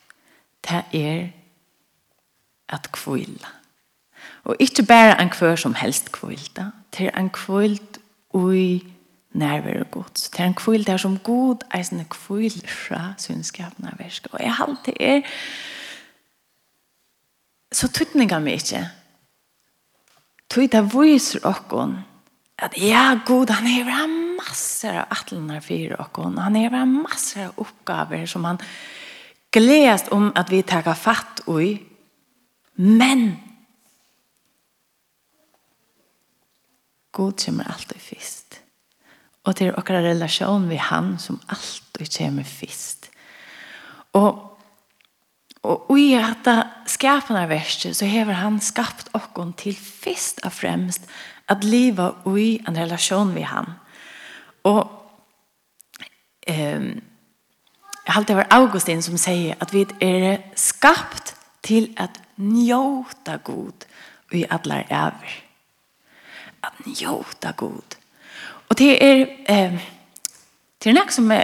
Det 0.69 0.83
er 0.93 1.29
at 2.69 2.91
kvilla. 2.91 3.47
Og 4.43 4.55
ikke 4.59 4.83
bare 4.85 5.21
en 5.21 5.29
kvør 5.29 5.55
som 5.55 5.73
helst 5.73 6.11
kvilla, 6.11 6.71
det 6.97 7.07
er 7.07 7.19
en 7.19 7.29
kvilt 7.29 7.99
ui 8.33 8.93
nærvær 9.31 9.79
og 9.79 9.91
gods. 9.91 10.29
Det 10.29 10.39
er 10.39 10.45
en 10.45 10.53
kvill 10.53 10.87
der 10.87 10.97
som 10.97 11.19
god 11.19 11.63
er 11.71 11.83
sin 11.83 12.05
kvill 12.05 12.67
fra 12.67 13.13
av 13.17 13.99
versk. 13.99 14.27
Og 14.31 14.39
jeg 14.39 14.53
halte 14.53 15.01
er 15.01 15.21
så 17.71 17.89
tøtninga 17.91 18.39
vi 18.45 18.55
ikke. 18.57 18.83
Tøy 20.47 20.67
det 20.71 20.83
viser 20.93 21.43
okkon 21.47 21.97
at 22.57 22.77
ja, 22.81 23.19
god, 23.27 23.51
han 23.53 23.67
er 23.69 23.83
bare 23.85 24.07
masser 24.37 25.01
av 25.03 25.11
atlenar 25.13 25.61
for 25.61 25.97
okkon. 26.01 26.39
Han 26.41 26.55
er 26.57 26.71
bare 26.73 26.87
masser 26.89 27.49
av 27.49 27.59
oppgaver 27.61 28.25
som 28.29 28.47
han 28.47 28.61
gledes 29.53 30.07
om 30.15 30.31
at 30.35 30.49
vi 30.51 30.63
tar 30.65 30.87
fatt 30.97 31.43
i. 31.47 31.75
Men 32.77 33.29
god 37.11 37.37
kommer 37.45 37.69
alltid 37.69 38.01
først. 38.01 38.59
Og 39.47 39.55
det 39.55 39.67
er 39.67 39.77
okkara 39.79 40.03
relasjon 40.03 40.67
vi 40.69 40.79
han 40.81 41.15
som 41.21 41.39
alltid 41.47 42.09
kommer 42.17 42.47
først. 42.47 43.09
Og 44.17 44.56
Og 45.65 45.97
i 45.97 46.11
detta 46.13 46.61
skaparverket 46.87 47.97
så 47.97 48.05
hever 48.09 48.37
han 48.39 48.59
skapt 48.63 49.09
okkon 49.17 49.53
til 49.57 49.75
fyrst 49.75 50.43
og 50.45 50.53
fremst 50.53 51.07
at 51.49 51.63
liva 51.63 52.11
i 52.37 52.57
en 52.67 52.77
relasjon 52.77 53.33
med 53.33 53.47
han. 53.49 53.71
Og 54.67 54.83
eh, 56.47 56.93
jeg 58.07 58.15
har 58.15 58.23
det 58.23 58.37
var 58.37 58.51
Augustin 58.55 59.01
som 59.01 59.17
sier 59.19 59.57
at 59.59 59.73
vi 59.73 59.83
er 60.03 60.43
skapt 60.55 61.35
til 61.65 61.89
at 61.97 62.21
njóta 62.37 63.39
god 63.43 63.87
i 64.31 64.45
allar 64.49 64.85
æver. 64.91 65.35
At 66.63 66.85
njóta 66.85 67.51
god. 67.51 67.97
Og 68.69 68.77
det 68.77 68.97
er... 69.03 69.27
Eh, 69.49 69.93
Det 70.83 70.91
er 70.91 70.93
nek 70.93 71.11
som 71.11 71.31
er, 71.33 71.43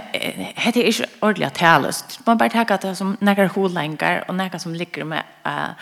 heter 0.62 0.86
ikke 0.86 1.08
ordentlig 1.20 1.46
at 1.48 1.56
talest. 1.58 2.20
Man 2.26 2.38
bare 2.38 2.52
tenker 2.54 2.74
at 2.76 2.82
det 2.82 2.90
er 2.92 2.98
som 2.98 3.16
nekker 3.20 3.50
holengar 3.56 4.22
og 4.28 4.36
nekker 4.38 4.58
som 4.62 4.72
ligger 4.72 5.04
med 5.10 5.22
uh, 5.46 5.74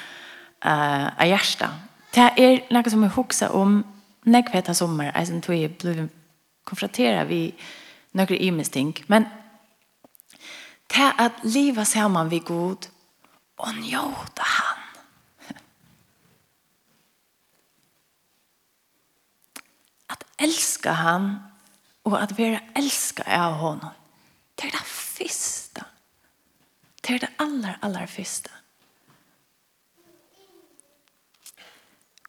uh, 0.65 1.09
av 1.13 1.27
hjärsta. 1.29 1.69
Det 2.15 2.31
er 2.41 2.63
nek 2.73 2.89
som 2.89 3.05
jeg 3.05 3.13
hokser 3.13 3.53
om 3.57 3.85
nek 4.25 4.55
vet 4.55 4.69
av 4.69 4.75
sommer, 4.79 5.13
jeg 5.13 5.27
som 5.29 5.41
tog 5.45 5.57
jeg 5.59 5.77
ble 5.77 6.09
konfronteret 6.65 7.29
vi 7.29 7.55
nøkker 8.17 8.41
imesting. 8.41 8.97
Men 9.13 9.27
det 10.89 11.05
er 11.05 11.13
at 11.21 11.33
livet 11.45 11.87
ser 11.87 12.09
man 12.09 12.31
vi 12.31 12.39
god 12.45 12.89
og 13.59 13.75
njóta 13.85 14.43
han. 14.45 14.79
At 20.13 20.25
elska 20.39 20.93
han 20.93 21.52
og 22.05 22.17
at 22.23 22.39
være 22.39 22.61
elska 22.77 23.23
av 23.27 23.53
honom, 23.61 23.95
det 24.57 24.69
er 24.69 24.77
det 24.77 24.87
første. 24.87 25.85
Det 27.03 27.15
er 27.15 27.19
det 27.19 27.31
aller, 27.39 27.79
aller 27.83 28.07
første. 28.07 28.51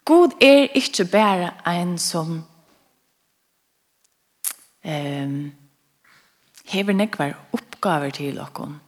God 0.05 0.35
er 0.41 0.67
ikke 0.75 1.05
bare 1.05 1.51
en 1.79 1.97
som 1.97 2.43
um, 4.85 5.53
hever 6.65 6.93
nekvar 6.93 7.37
oppgaver 7.53 8.09
til 8.09 8.39
okkon, 8.41 8.81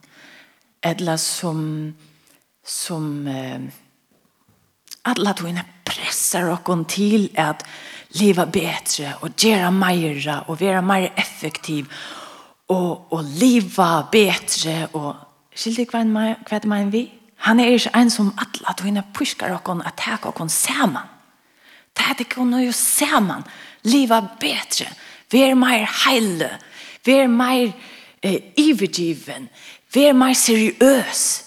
eller 0.82 1.16
som 1.16 1.94
som 2.66 3.26
um, 3.26 3.70
alla 5.02 5.32
tog 5.34 5.58
pressar 5.86 6.50
okkon 6.50 6.84
til 6.90 7.30
at 7.38 7.62
leva 8.08 8.46
bättre 8.46 9.14
och 9.20 9.44
göra 9.44 9.70
mer 9.70 10.44
och 10.46 10.60
vara 10.60 10.82
mer 10.82 11.12
effektiv 11.16 11.92
och 12.66 13.12
och 13.12 13.24
leva 13.24 14.08
bättre 14.12 14.88
och 14.92 15.14
skilde 15.54 15.84
kvar 15.84 16.04
mig 16.04 16.34
kvar 16.46 16.66
mig 16.66 16.84
vi? 16.84 17.12
Han 17.36 17.60
är 17.60 17.68
ju 17.68 17.78
en 17.92 18.10
som 18.10 18.32
alla 18.36 18.68
att 18.68 18.80
hinna 18.80 19.02
pushar 19.12 19.54
och 19.54 19.62
kon 19.62 19.82
attack 19.82 20.26
och 20.26 20.34
kon 20.34 20.50
samman 20.50 21.08
det 21.92 22.02
hade 22.02 22.24
kon 22.24 22.62
ju 22.62 22.72
samman 22.72 23.42
leva 23.82 24.28
bättre 24.40 24.86
vara 25.30 25.54
mer 25.54 25.88
heile. 26.04 26.50
Vara 27.04 27.28
mer 27.28 27.72
eh, 28.20 28.40
ivergiven. 28.56 29.48
Vara 29.94 30.12
mer 30.12 30.34
seriös 30.34 31.42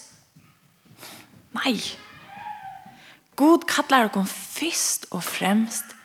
nej 1.52 1.82
God 3.36 3.68
kallar 3.68 4.18
oss 4.18 4.32
fyrst 4.32 5.06
og 5.12 5.24
fremst 5.24 5.96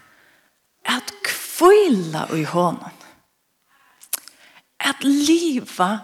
at 0.85 1.13
kvila 1.25 2.27
i 2.37 2.45
honom. 2.45 2.93
At 4.81 5.05
liva 5.05 5.99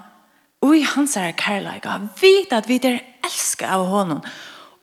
i 0.63 0.83
hans 0.85 1.17
er 1.17 1.33
kærleika. 1.33 1.99
Vita 2.21 2.61
at 2.61 2.69
vi 2.69 2.79
der 2.79 3.01
elska 3.25 3.67
av 3.77 3.87
honom. 3.87 4.23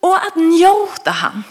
Og 0.01 0.15
at 0.15 0.35
njóta 0.35 1.11
han. 1.11 1.43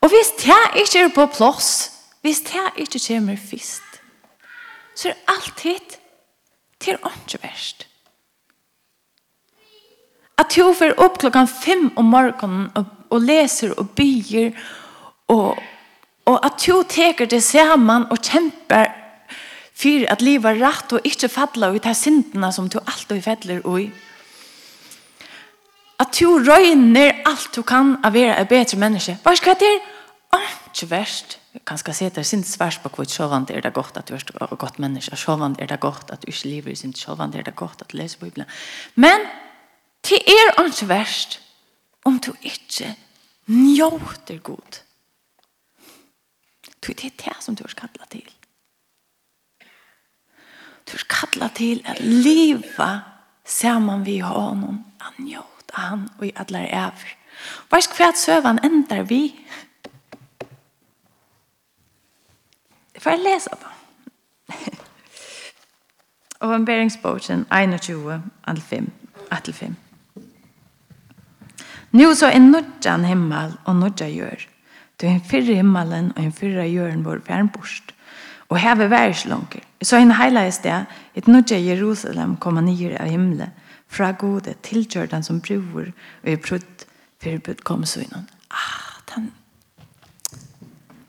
Og 0.00 0.08
hvis 0.08 0.30
det 0.44 0.82
ikke 0.82 1.04
er 1.04 1.14
på 1.14 1.26
plås, 1.26 1.90
hvis 2.22 2.40
det 2.40 2.70
ikke 2.76 3.00
kommer 3.08 3.36
fyrst, 3.36 3.82
så 4.94 5.08
er 5.08 5.14
alt 5.28 5.60
hit 5.60 5.98
til 6.80 6.98
åndsje 7.02 7.38
verst. 7.42 7.86
At 10.38 10.52
du 10.56 10.74
får 10.74 10.98
opp 10.98 11.18
klokkan 11.22 11.48
fem 11.48 11.92
om 11.96 12.10
morgenen 12.10 12.70
og, 12.74 12.84
og 13.10 13.22
leser 13.22 13.72
og 13.78 13.90
byer 13.96 14.50
og, 15.28 15.58
Og 16.30 16.38
at 16.46 16.60
du 16.66 16.82
teker 16.88 17.28
det 17.28 17.42
sammen 17.44 18.06
og 18.10 18.20
kjemper 18.22 18.88
for 19.74 20.06
at 20.08 20.22
livet 20.22 20.54
er 20.54 20.62
rett 20.62 20.92
og 20.94 21.06
ikke 21.06 21.28
faller 21.28 21.74
ut 21.74 21.86
av 21.86 21.96
syndene 21.98 22.50
som 22.54 22.68
du 22.70 22.78
alltid 22.80 23.22
faller 23.24 23.64
i. 23.80 23.88
At 26.00 26.14
du 26.18 26.38
røyner 26.42 27.22
alt 27.26 27.50
du 27.54 27.62
kan 27.66 27.96
av 28.02 28.14
å 28.14 28.14
være 28.14 28.38
et 28.40 28.50
bedre 28.50 28.78
menneske. 28.78 29.16
Hva 29.22 29.34
er 29.34 29.42
det 29.44 29.58
til? 29.62 29.82
Ikke 30.34 30.90
verst. 30.90 31.38
Jeg 31.54 31.62
Kan 31.66 31.78
skal 31.78 31.94
se 31.94 32.08
det 32.10 32.26
sin 32.26 32.42
sværs 32.42 32.80
på 32.82 32.90
hvor 32.90 33.06
sjåvand 33.06 33.50
er 33.50 33.60
det 33.62 33.74
godt 33.74 33.96
at 33.96 34.08
du 34.08 34.14
er 34.14 34.18
et 34.18 34.58
godt 34.58 34.78
menneske. 34.78 35.16
Sjåvand 35.16 35.60
er 35.62 35.66
det 35.66 35.80
godt 35.80 36.10
at 36.10 36.22
du 36.22 36.30
ikke 36.32 36.48
lever 36.48 36.72
i 36.72 36.74
synd. 36.74 36.94
sjåvand 36.94 37.34
er 37.34 37.42
det 37.42 37.54
godt 37.56 37.82
at 37.82 37.92
du 37.92 37.96
leser 37.96 38.18
Bibelen. 38.18 38.46
Men 38.94 39.20
det 40.08 40.18
er 40.26 40.64
ikke 40.64 40.88
verst 40.88 41.40
om 42.04 42.18
du 42.18 42.32
ikke 42.42 42.96
njåter 43.46 44.38
godt. 44.42 44.83
Du 46.86 46.92
det 46.92 47.04
er 47.04 47.16
det 47.24 47.36
som 47.40 47.56
du 47.56 47.64
har 47.64 47.74
kallet 47.74 48.10
til. 48.10 48.30
Du 50.84 50.92
har 50.92 51.06
kallet 51.08 51.54
til 51.56 51.82
at 51.84 52.00
liva 52.00 53.00
saman 53.44 54.04
vi 54.04 54.18
har 54.18 54.40
honom, 54.40 54.84
anjot, 55.00 55.72
han 55.72 56.08
og 56.18 56.26
i 56.26 56.32
allar 56.36 56.68
æver. 56.68 57.16
Hva 57.68 57.78
er 57.78 57.86
skvært 57.86 58.20
søvan 58.20 58.60
endar 58.64 59.02
vi? 59.08 59.22
Det 62.94 63.02
får 63.02 63.16
jeg 63.16 63.24
lese 63.24 63.50
på. 63.50 63.72
Og 66.44 66.54
en 66.54 66.64
beringsbogen 66.64 67.46
21 67.50 68.22
5. 68.60 68.92
5. 69.52 69.76
Nu 71.92 72.14
så 72.14 72.26
er 72.26 72.38
nødjan 72.38 73.04
himmel 73.04 73.56
og 73.64 73.76
nudja 73.76 74.08
gjør. 74.08 74.53
Det 75.00 75.08
er 75.08 75.14
en 75.14 75.26
fyrre 75.26 75.58
himmelen 75.58 76.12
og 76.16 76.22
en 76.22 76.32
fyrre 76.32 76.68
jøren 76.70 77.04
vår 77.04 77.24
fjernborst. 77.26 77.94
Og 78.48 78.58
her 78.60 78.74
vil 78.74 78.90
være 78.90 79.08
ikke. 79.10 79.62
Så 79.82 79.96
en 79.96 80.12
heilig 80.12 80.52
sted, 80.52 80.84
et 81.14 81.28
nødje 81.28 81.58
Jerusalem 81.66 82.36
kommer 82.36 82.60
nye 82.60 82.96
av 83.00 83.08
himmelen, 83.08 83.50
fra 83.88 84.12
gode 84.12 84.54
tilgjør 84.62 85.06
den 85.06 85.22
som 85.22 85.40
bror, 85.40 85.92
og 86.22 86.30
er 86.30 86.36
prøvd 86.36 86.86
for 87.22 87.38
bud 87.38 87.64
kommer 87.64 87.86
så 87.86 88.00
innan. 88.00 88.28
Ah, 88.50 89.00
den, 89.14 89.32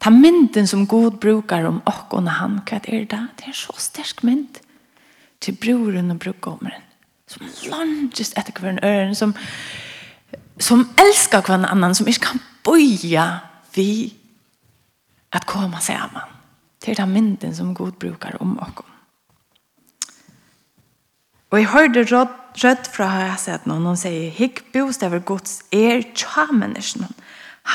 den 0.04 0.22
mynden 0.22 0.68
som 0.68 0.88
god 0.88 1.12
brukar 1.12 1.65
om 1.65 1.82
åkken 1.86 2.27
og 2.27 2.38
han, 2.39 2.60
hva 2.65 2.80
er 2.80 3.06
det? 3.06 3.22
Det 3.39 3.50
er 3.50 3.58
så 3.58 3.75
sterk 3.77 4.24
mynd 4.24 4.62
til 5.42 5.58
broren 5.62 6.12
og 6.12 6.20
brukkommeren, 6.20 6.86
som 7.27 7.48
langes 7.70 8.34
etter 8.38 8.54
hver 8.60 8.80
øren, 8.84 9.15
som, 9.15 9.36
som 10.60 10.88
elsker 10.98 11.42
hver 11.42 11.68
annan, 11.68 11.96
som 11.96 12.08
ikke 12.08 12.32
kan 12.32 12.42
bøye 12.63 13.27
vi 13.75 14.15
at 15.36 15.48
komma 15.50 15.82
samman 15.84 16.34
til 16.84 16.98
den 16.98 17.13
mynden 17.13 17.55
som 17.55 17.74
god 17.75 17.98
brukar 18.00 18.38
om 18.39 18.60
oss. 18.60 18.84
Og 21.51 21.60
jeg 21.60 21.72
hørte 21.72 22.03
rødt 22.12 22.88
fra 22.91 23.08
rött 23.08 23.22
jeg 23.22 23.39
sett 23.39 23.65
noen, 23.70 23.86
og 23.88 23.98
sier, 23.98 24.32
«Hikk 24.34 24.65
bostäver 24.74 25.22
gods 25.24 25.62
er 25.72 26.03
tja 26.17 26.50
menneskene. 26.51 27.08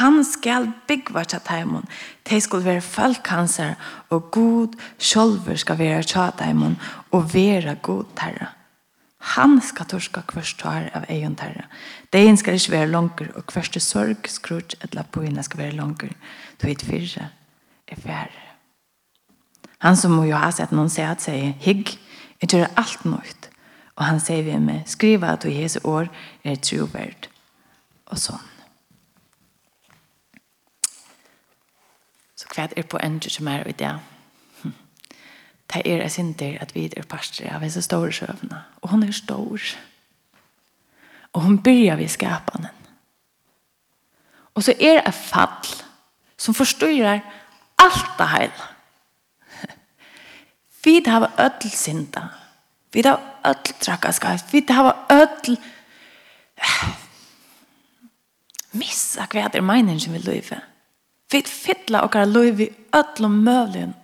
Han 0.01 0.21
skal 0.25 0.69
byggva 0.87 1.25
tja 1.25 1.41
dem, 1.49 1.83
De 2.29 2.41
skal 2.41 2.65
være 2.65 2.81
folkhanser 2.81 3.75
og 4.11 4.31
Gud 4.31 4.77
sjolver 4.99 5.57
skal 5.57 5.79
være 5.79 6.03
tja 6.03 6.31
dem, 6.39 6.77
og 7.11 7.35
være 7.35 7.75
god 7.83 8.05
terra. 8.17 8.60
Han 9.21 9.59
skal 9.61 9.87
torska 9.87 10.23
kvørst 10.29 10.59
tar 10.63 10.89
av 10.97 11.05
egen 11.13 11.35
terre. 11.37 11.67
Deien 12.13 12.39
skal 12.41 12.57
ikke 12.57 12.73
være 12.73 12.91
langer, 12.91 13.29
og 13.37 13.45
kvørst 13.53 13.77
sorg, 13.85 14.29
skrut, 14.33 14.75
et 14.81 14.95
la 14.97 15.05
poina 15.05 15.45
skal 15.45 15.61
være 15.61 15.77
langer. 15.77 16.15
Tøyt 16.59 16.85
fyrre 16.87 17.29
er 17.89 18.01
færre. 18.01 18.47
Han 19.81 19.97
som 19.97 20.13
må 20.13 20.25
jo 20.29 20.37
ha 20.41 20.51
sett 20.53 20.73
noen 20.73 20.89
se 20.93 21.05
at 21.05 21.25
sier, 21.25 21.53
hygg, 21.61 21.95
jeg 22.41 22.53
tror 22.53 22.73
alt 22.81 23.05
nøyt. 23.05 23.51
Og 23.97 24.07
han 24.09 24.21
sier 24.21 24.45
vi 24.45 24.57
med, 24.61 24.87
skriva 24.89 25.35
at 25.35 25.45
du 25.45 25.53
hese 25.53 25.81
år 25.85 26.09
er 26.45 26.57
troverd. 26.65 27.29
Og 28.09 28.21
sånn. 28.21 28.47
Så 32.41 32.49
hva 32.55 32.71
er 32.73 32.89
på 32.89 33.01
endre 33.05 33.33
som 33.33 33.49
er 33.53 33.69
i 33.69 33.77
det? 33.77 33.93
det 35.71 35.83
er 35.87 36.03
jeg 36.03 36.11
synder 36.11 36.59
at 36.61 36.75
vi 36.75 36.91
er 36.97 37.07
pastor 37.09 37.47
av 37.55 37.63
disse 37.63 37.83
store 37.83 38.13
søvnene. 38.13 38.63
Og 38.83 38.91
hun 38.91 39.03
er 39.03 39.13
stor. 39.13 39.61
Og 41.33 41.43
hun 41.43 41.63
begynner 41.63 41.97
vi 41.97 42.09
skapene. 42.09 42.71
Og 44.55 44.65
så 44.67 44.75
er 44.81 45.01
det 45.01 45.15
fall 45.15 45.75
som 46.37 46.55
forstyrrer 46.55 47.21
alt 47.79 48.19
det 48.19 48.29
hele. 48.29 48.67
Vi 50.85 51.03
har 51.07 51.31
ødel 51.39 51.71
synda. 51.71 52.23
Vi 52.93 53.03
har 53.05 53.21
ødel 53.47 53.75
trakaskas. 53.81 54.45
Vi 54.53 54.65
har 54.69 55.07
ødel 55.13 55.59
missa 58.81 59.27
hva 59.31 59.47
det 59.49 59.61
er 59.61 59.67
meningen 59.67 60.13
vi 60.13 60.19
løyver. 60.19 60.65
Vi 61.31 61.43
fytler 61.47 62.01
okkar 62.01 62.25
løyver 62.25 62.67
i 62.67 62.75
ødel 62.97 63.25
og 63.25 63.31
møvlen 63.31 63.95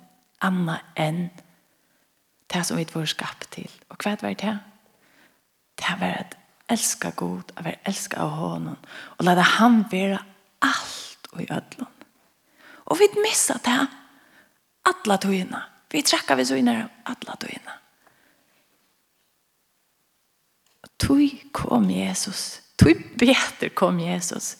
anna 0.40 0.78
enn 0.96 1.30
det 2.52 2.62
som 2.66 2.78
vi 2.78 2.86
var 2.94 3.06
skapt 3.10 3.50
til. 3.54 3.70
Og 3.90 3.98
hva 4.02 4.16
var 4.22 4.34
det? 4.38 4.58
Det 5.76 5.96
var 6.00 6.20
at 6.24 6.36
elska 6.70 7.10
god, 7.16 7.52
at 7.56 7.64
være 7.64 7.82
elska 7.86 8.20
av 8.22 8.30
honom, 8.30 8.76
og 9.18 9.24
lade 9.24 9.42
han 9.42 9.84
være 9.90 10.18
allt 10.62 11.28
og 11.32 11.42
i 11.42 11.48
ødlån. 11.50 11.94
Og 12.86 12.98
vi 12.98 13.08
missa 13.22 13.58
det 13.64 13.80
alla 14.86 15.16
tøyene. 15.18 15.62
Vi 15.92 16.02
trekka 16.02 16.36
vi 16.38 16.46
så 16.46 16.58
inn 16.58 16.70
her 16.70 16.86
alla 17.06 17.36
tøyene. 17.40 17.74
Og 20.84 20.92
tøy 21.02 21.50
kom 21.52 21.90
Jesus. 21.90 22.60
Tøy 22.78 22.94
beter 23.18 23.72
kom 23.74 23.98
Jesus. 24.00 24.56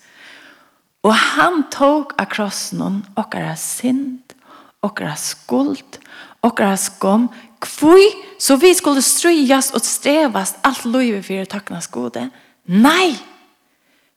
Og 1.07 1.15
han 1.15 1.67
tog 1.71 2.17
av 2.19 2.27
krossen 2.33 3.03
okkara 3.15 3.55
synd, 3.61 4.35
okkara 4.83 5.15
skuld, 5.19 6.01
okkara 6.45 6.77
skom, 6.81 7.29
kvui, 7.63 8.09
så 8.39 8.59
vi 8.61 8.75
skulle 8.77 9.03
stryjas 9.03 9.73
og 9.75 9.85
strevast 9.85 10.61
alt 10.67 10.85
loive 10.85 11.23
fyrir 11.25 11.49
takknas 11.51 11.89
skode. 11.89 12.29
Nei! 12.73 13.17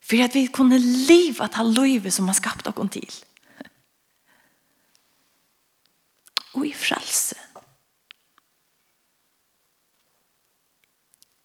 For 0.10 0.24
at 0.26 0.34
vi 0.34 0.48
kunne 0.50 0.80
liva 0.82 1.48
ta 1.54 1.64
loive 1.64 2.12
som 2.12 2.28
har 2.32 2.38
skapt 2.38 2.68
okkon 2.68 2.90
til. 2.90 3.10
Og 6.58 6.66
i 6.66 6.74
frelse. 6.74 7.38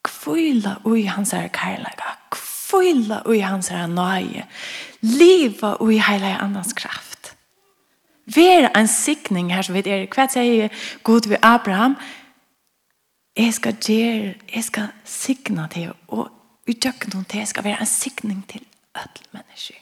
Kvila 0.05 0.79
ui 0.89 1.05
hans 1.05 1.35
er 1.37 1.51
kærlega. 1.53 2.15
Kvila 2.33 3.21
ui 3.29 3.43
hans 3.45 3.69
er 3.71 3.85
nøye. 3.93 4.47
Liva 5.05 5.75
ui 5.85 5.99
heilige 6.01 6.41
annans 6.41 6.73
kraft. 6.73 7.14
Vera 8.25 8.71
en 8.79 8.89
sikning 8.89 9.53
her 9.53 9.63
som 9.63 9.75
vi 9.75 9.83
er. 9.85 10.07
Hva 10.09 10.27
sier 10.33 10.73
Gud 11.05 11.29
ved 11.29 11.39
Abraham? 11.43 11.97
Jeg 13.37 13.55
skal 13.55 13.77
gjøre, 13.83 14.35
jeg 14.55 14.65
skal 14.65 14.89
sikne 15.05 15.69
til, 15.73 15.91
og 16.09 16.31
utgjøkken 16.71 17.11
noen 17.15 17.25
til, 17.25 17.43
jeg 17.43 17.51
skal 17.51 17.65
være 17.65 17.81
en 17.83 17.91
sikning 17.91 18.45
til 18.49 18.63
alle 18.95 19.27
mennesker. 19.33 19.81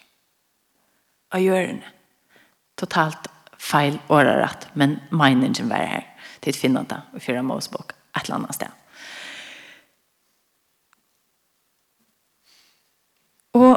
Og 1.32 1.40
gjør 1.40 1.66
det. 1.66 1.92
totalt 2.76 3.28
feil 3.58 4.00
året 4.08 4.68
men 4.74 5.00
meningen 5.10 5.68
var 5.70 5.84
her 5.86 6.06
til 6.42 6.54
å 6.54 6.58
finne 6.58 6.84
det, 6.88 6.98
og 7.14 7.22
fyre 7.22 7.42
Mosebok 7.42 7.92
et 8.16 8.24
eller 8.24 8.34
annet 8.40 8.54
sted. 8.54 8.72
Og 13.52 13.76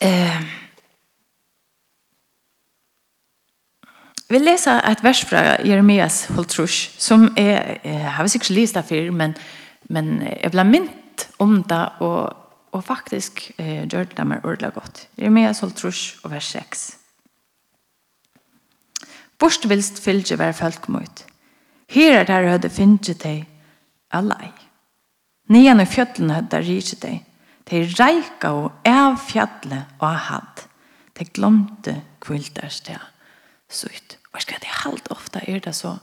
eh, 0.00 0.63
Vi 4.28 4.40
leser 4.40 4.80
et 4.88 5.02
vers 5.04 5.20
fra 5.28 5.42
Jeremias 5.60 6.24
Holtrush, 6.32 6.94
som 6.98 7.26
er, 7.36 7.78
jeg 7.84 8.12
har 8.16 8.28
sikkert 8.32 8.56
lyst 8.56 8.78
det 8.78 8.86
før, 8.88 9.10
men, 9.12 9.34
men 9.92 10.22
jeg 10.24 10.50
ble 10.54 10.64
mynt 10.64 11.26
om 11.44 11.58
det, 11.68 11.82
og, 12.00 12.32
og 12.72 12.84
faktisk 12.84 13.44
eh, 13.58 13.84
gjør 13.84 14.08
det 14.16 14.26
meg 14.26 14.44
ordentlig 14.46 14.72
godt. 14.78 15.04
Jeremias 15.20 15.60
Holtrush 15.60 16.24
og 16.24 16.32
vers 16.32 16.48
6. 16.56 16.86
Borst 19.38 19.68
fylgje 20.00 20.38
være 20.40 20.56
folk 20.56 20.88
mot. 20.88 21.24
Her 21.92 22.22
er 22.22 22.24
der 22.24 22.48
høyde 22.48 22.70
finne 22.72 23.14
deg 23.20 23.44
allai. 24.10 24.50
Nian 25.52 25.82
og 25.84 25.90
fjøtlen 25.90 26.32
høyde 26.32 26.64
rike 26.64 26.96
deg. 27.02 27.24
De 27.68 27.82
reika 27.98 28.54
og 28.56 28.88
av 28.88 29.18
fjallet 29.20 29.98
og 30.00 30.16
hatt. 30.30 30.64
De 31.18 31.26
glemte 31.28 32.00
kvildersteg 32.24 33.13
sutt. 33.70 34.18
Og 34.32 34.42
skal 34.42 34.60
det 34.60 34.70
halt 34.84 35.08
ofta 35.10 35.40
er 35.46 35.60
det 35.62 35.74
så 35.74 35.96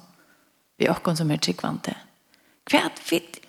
vi 0.79 0.89
okkon 0.89 1.17
som 1.17 1.31
er 1.31 1.41
tryggvante. 1.41 1.95
Kvært 2.65 3.01
vidt 3.11 3.41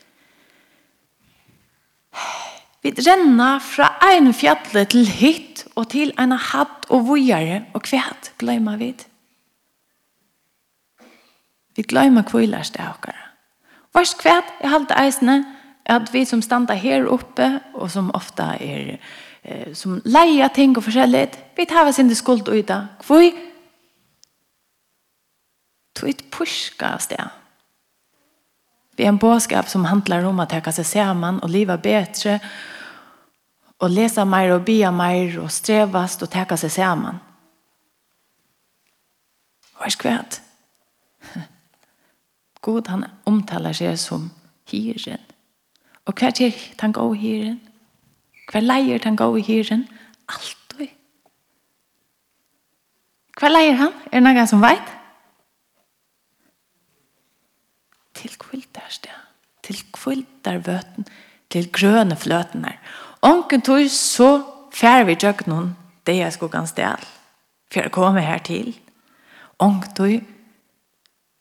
Vi 2.82 2.90
renna 2.90 3.60
fra 3.62 3.92
ein 4.02 4.32
fjallet 4.34 4.90
til 4.90 5.06
hitt 5.06 5.62
og 5.78 5.92
til 5.92 6.10
ein 6.18 6.32
hatt 6.34 6.88
og 6.90 7.06
vujare 7.06 7.60
og 7.78 7.84
kvært 7.86 8.32
gløyma 8.42 8.74
vit. 8.80 9.06
Vi 11.76 11.84
gløyma 11.86 12.24
kvilast 12.26 12.76
av 12.82 12.96
okkara. 12.96 13.30
Vars 13.94 14.16
kvært 14.18 14.50
er 14.60 14.74
halt 14.74 14.90
eisne 14.98 15.44
at 15.86 16.10
vi 16.12 16.24
som 16.26 16.42
standa 16.42 16.74
her 16.74 17.06
oppe 17.06 17.48
og 17.74 17.90
som 17.90 18.10
ofta 18.18 18.56
er 18.58 18.98
eh, 19.44 19.70
som 19.78 20.00
leia 20.04 20.50
ting 20.50 20.74
og 20.76 20.82
forskjellig, 20.82 21.28
vi 21.56 21.66
tar 21.70 21.90
sin 21.92 22.10
skuld 22.14 22.48
og 22.48 22.58
yta. 22.58 22.86
dag 23.08 23.51
tog 25.92 26.08
ett 26.08 26.30
pushka 26.30 26.98
sted. 26.98 27.28
Vi 28.96 29.04
er 29.04 29.08
en 29.08 29.18
båskap 29.18 29.68
som 29.68 29.84
handlar 29.84 30.24
om 30.28 30.40
å 30.40 30.46
täcka 30.46 30.72
seg 30.72 30.86
sammen 30.86 31.40
og 31.42 31.50
leva 31.50 31.78
betre, 31.80 32.38
og 33.82 33.90
lesa 33.90 34.24
mer 34.28 34.52
og 34.54 34.64
bia 34.66 34.92
mer 34.94 35.38
og 35.42 35.50
strevast 35.50 36.22
og 36.22 36.30
täcka 36.30 36.58
seg 36.60 36.70
sammen. 36.70 37.18
Hva 39.74 39.88
er 39.88 39.96
skvært? 39.96 40.38
God 42.62 42.88
han 42.92 43.08
omtalar 43.26 43.74
seg 43.74 43.98
som 43.98 44.30
hyren. 44.70 45.24
Og 46.06 46.14
hva 46.18 46.30
er 46.30 46.54
han 46.80 46.94
gå 46.94 47.08
hyren? 47.14 47.60
Hva 48.50 48.60
leier 48.60 49.02
han 49.04 49.16
gå 49.16 49.30
hyren? 49.40 49.86
Alt. 50.28 50.62
Hva 53.42 53.48
leier 53.50 53.74
han? 53.74 53.94
Er 54.12 54.20
det 54.20 54.26
noen 54.26 54.46
som 54.46 54.62
vet? 54.62 54.90
til 58.14 58.34
kvildarsted, 58.38 59.14
til 59.62 59.82
kvildarvøten, 59.92 61.06
til 61.50 61.70
grøne 61.72 62.16
fløten 62.16 62.64
her. 62.64 62.78
Onken 63.22 63.62
tog 63.62 63.86
så 63.90 64.42
fær 64.74 65.04
vi 65.08 65.16
tjøk 65.20 65.46
noen 65.46 65.74
det 66.06 66.18
er 66.22 66.30
skulle 66.34 66.52
ganske 66.52 66.80
del, 66.82 67.04
for 67.70 67.80
jeg 67.80 67.92
kom 67.94 68.16
her 68.16 68.38
til. 68.42 68.72
Onken 69.62 69.94
tog 69.94 70.22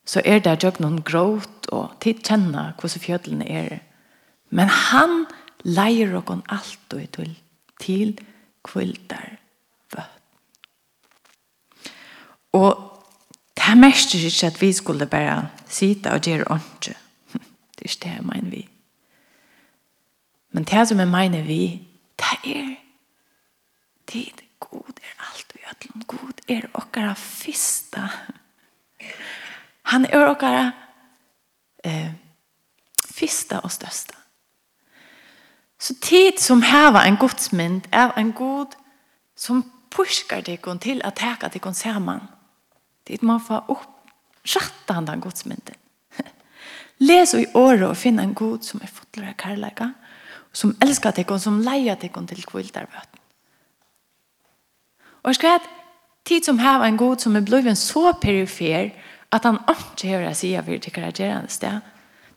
så 0.05 0.21
er 0.25 0.41
det 0.43 0.59
tjøk 0.61 0.81
noen 0.81 1.01
gråt 1.05 1.69
og 1.71 1.95
tid 2.03 2.21
kjenne 2.25 2.71
hvordan 2.77 3.05
fjødlene 3.05 3.47
er. 3.47 3.79
Men 4.49 4.67
han 4.67 5.25
leier 5.63 6.13
okon 6.17 6.43
alt 6.49 6.93
og 6.93 7.05
til, 7.15 7.35
til 7.79 8.17
kvildar 8.67 9.37
vøten. 9.93 10.31
Og 12.57 12.90
Det 13.61 13.69
er 13.69 13.75
mest 13.75 14.13
ikke 14.13 14.47
at 14.47 14.61
vi 14.61 14.73
skulle 14.73 15.05
bare 15.05 15.49
sitte 15.67 16.11
og 16.11 16.21
gjøre 16.21 16.47
ordentlig. 16.47 16.95
Det 17.77 17.85
er 17.85 17.89
ikke 17.89 18.03
det 18.03 18.15
jeg 18.15 18.23
mener 18.23 18.49
vi. 18.49 18.69
Men 20.51 20.63
det 20.63 20.87
som 20.87 20.99
jeg 20.99 21.07
mener 21.07 21.41
vi, 21.41 21.87
det 22.17 22.55
är 22.55 22.75
tid. 24.07 24.41
God 24.59 24.99
er 25.03 25.25
alt 25.29 25.53
vi 25.53 25.59
gjør. 25.59 26.03
God 26.07 26.33
er 26.47 26.61
åkara 26.73 27.13
fista. 27.13 28.07
Han 29.81 30.05
er 30.05 30.29
åkara 30.29 30.71
eh, 31.83 32.11
fista 33.05 33.59
og 33.59 33.71
största. 33.71 34.13
Så 35.79 35.93
tid 36.01 36.39
som 36.39 36.61
häva 36.61 37.05
en 37.07 37.17
godsmynd 37.17 37.81
er 37.91 38.11
en 38.17 38.31
god 38.31 38.75
som 39.35 39.71
pushkar 39.91 40.41
dig 40.41 40.59
til 40.81 41.01
att 41.03 41.15
täcka 41.15 41.47
dig 41.47 41.75
samman. 41.75 42.19
Mm 42.19 42.40
Dit 43.11 43.23
man 43.27 43.41
får 43.43 43.67
opp 43.67 43.87
han 44.87 45.05
den 45.05 45.21
godsmynden. 45.21 45.75
Les 47.07 47.33
i 47.35 47.45
året 47.53 47.83
og 47.89 47.97
finn 47.99 48.19
en 48.19 48.33
god 48.33 48.63
som 48.65 48.81
er 48.81 48.89
fotler 48.91 49.33
av 49.33 49.37
kærleika, 49.37 49.91
som 50.53 50.73
elskar 50.83 51.13
deg 51.15 51.29
og 51.31 51.41
som 51.43 51.59
leier 51.63 51.99
deg 51.99 52.15
til 52.15 52.43
kvildarbøten. 52.47 53.19
Og 55.21 55.29
jeg 55.29 55.37
skal 55.37 55.59
at 55.59 55.69
tid 56.25 56.47
som 56.47 56.59
har 56.59 56.83
en 56.85 56.97
god 56.97 57.21
som 57.21 57.35
er 57.35 57.45
blivet 57.45 57.77
så 57.77 58.13
perifer 58.21 58.89
at 59.31 59.45
han 59.45 59.61
ikke 59.69 60.09
hører 60.09 60.33
seg 60.33 60.57
av 60.57 60.67
hver 60.67 60.81
til 60.81 60.95
karagerende 60.95 61.51
sted. 61.51 61.79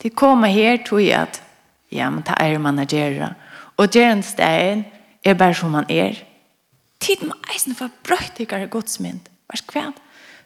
De 0.03 0.11
kommer 0.11 0.53
her 0.53 0.83
tror 0.85 1.01
jeg 1.01 1.17
at 1.23 1.43
ja, 1.91 2.11
men 2.11 2.25
det 2.27 2.35
er 2.41 2.59
man 2.59 2.79
agerer. 2.79 3.35
Og 3.77 3.89
gjerne 3.89 4.23
steden 4.23 4.85
er 5.25 5.35
bare 5.35 5.55
som 5.55 5.71
man 5.71 5.87
er. 5.89 6.19
Tid 7.01 7.25
må 7.27 7.35
eisen 7.53 7.75
for 7.75 7.91
brøytigere 8.05 8.69
godsmynd. 8.69 9.31
Hva 9.49 9.59
skal 9.61 9.95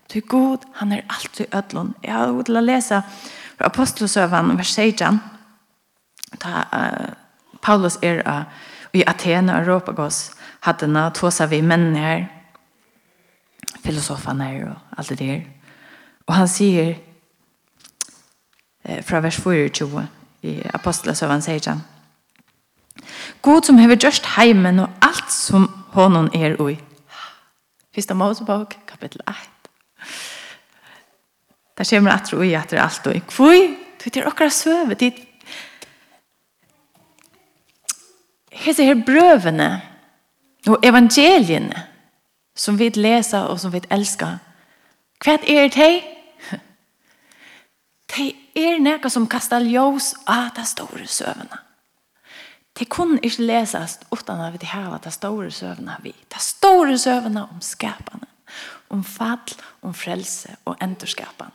Ty 0.08 0.20
god, 0.20 0.58
han 0.74 0.92
er 0.92 1.00
alltid 1.08 1.46
ødlån. 1.54 1.94
Jeg 2.02 2.12
har 2.12 2.32
gått 2.32 2.48
til 2.48 2.56
å 2.56 2.64
lese 2.64 3.02
fra 3.58 3.68
Apostelsøven, 3.68 4.54
vers 4.56 4.70
16, 4.72 5.18
da 6.40 6.62
uh, 6.72 7.10
Paulus 7.62 7.98
er 8.02 8.22
uh, 8.24 8.46
i 8.96 9.02
Athena 9.06 9.58
og 9.58 9.68
Råpagås, 9.68 10.30
hadde 10.64 10.88
han 10.88 11.32
seg 11.32 11.50
vi 11.50 11.60
menn 11.60 11.92
her, 11.96 12.24
filosofene 13.84 14.48
her 14.48 14.70
og 14.70 14.96
alt 14.96 15.12
det 15.12 15.18
der. 15.20 15.44
Og 16.26 16.34
han 16.38 16.48
sier, 16.48 16.94
uh, 18.88 19.02
fra 19.04 19.20
vers 19.20 19.36
24 19.44 20.06
i 20.48 20.56
Apostelsøven, 20.72 21.44
sier 21.44 21.68
han, 21.68 21.84
God 23.42 23.68
som 23.68 23.78
har 23.78 23.92
gjort 23.92 24.32
heimen 24.38 24.80
og 24.80 25.04
alt 25.04 25.30
som 25.32 25.68
hånden 25.92 26.32
er 26.34 26.56
ui. 26.62 26.78
Fyrsta 27.94 28.14
Mosebok, 28.14 28.74
kapitel 28.88 29.20
8. 29.28 29.57
Det 31.78 31.90
kommer 31.90 32.10
att 32.10 32.26
tro 32.26 32.44
i 32.44 32.54
att 32.54 32.68
det 32.68 32.76
er 32.76 32.80
allt 32.80 33.06
och 33.06 33.26
kvui. 33.28 33.76
Det 34.04 34.16
er 34.16 34.26
åkra 34.26 34.50
søve. 34.50 34.94
Det 34.94 35.06
är 35.06 35.28
Hese 38.58 38.84
her 38.84 38.98
brøvene 39.06 39.80
og 40.66 40.84
evangeliene 40.86 41.84
som 42.56 42.78
vi 42.78 42.90
leser 42.90 43.46
og 43.46 43.60
som 43.60 43.72
vi 43.72 43.80
elsker, 43.90 44.38
hva 45.22 45.36
er 45.46 45.70
det? 45.74 45.92
Det 48.10 48.26
er 48.58 48.80
noe 48.82 49.10
som 49.10 49.28
kastar 49.30 49.62
ljøs 49.62 50.14
av 50.26 50.50
de 50.56 50.64
store 50.66 51.06
søvnene. 51.06 51.60
Det 52.78 52.88
kunne 52.90 53.18
ikke 53.22 53.46
leses 53.46 53.98
uten 54.10 54.42
at 54.42 54.58
vi 54.58 54.66
har 54.70 54.98
de 55.02 55.10
store 55.10 55.50
søvnene 55.50 55.96
vi. 56.02 56.14
De 56.34 56.42
store 56.42 56.98
søvnene 56.98 57.46
om 57.46 57.62
skapene, 57.62 58.26
om 58.90 59.04
fall, 59.04 59.54
om 59.82 59.94
frelse 59.94 60.56
og 60.64 60.76
endurskapene. 60.82 61.54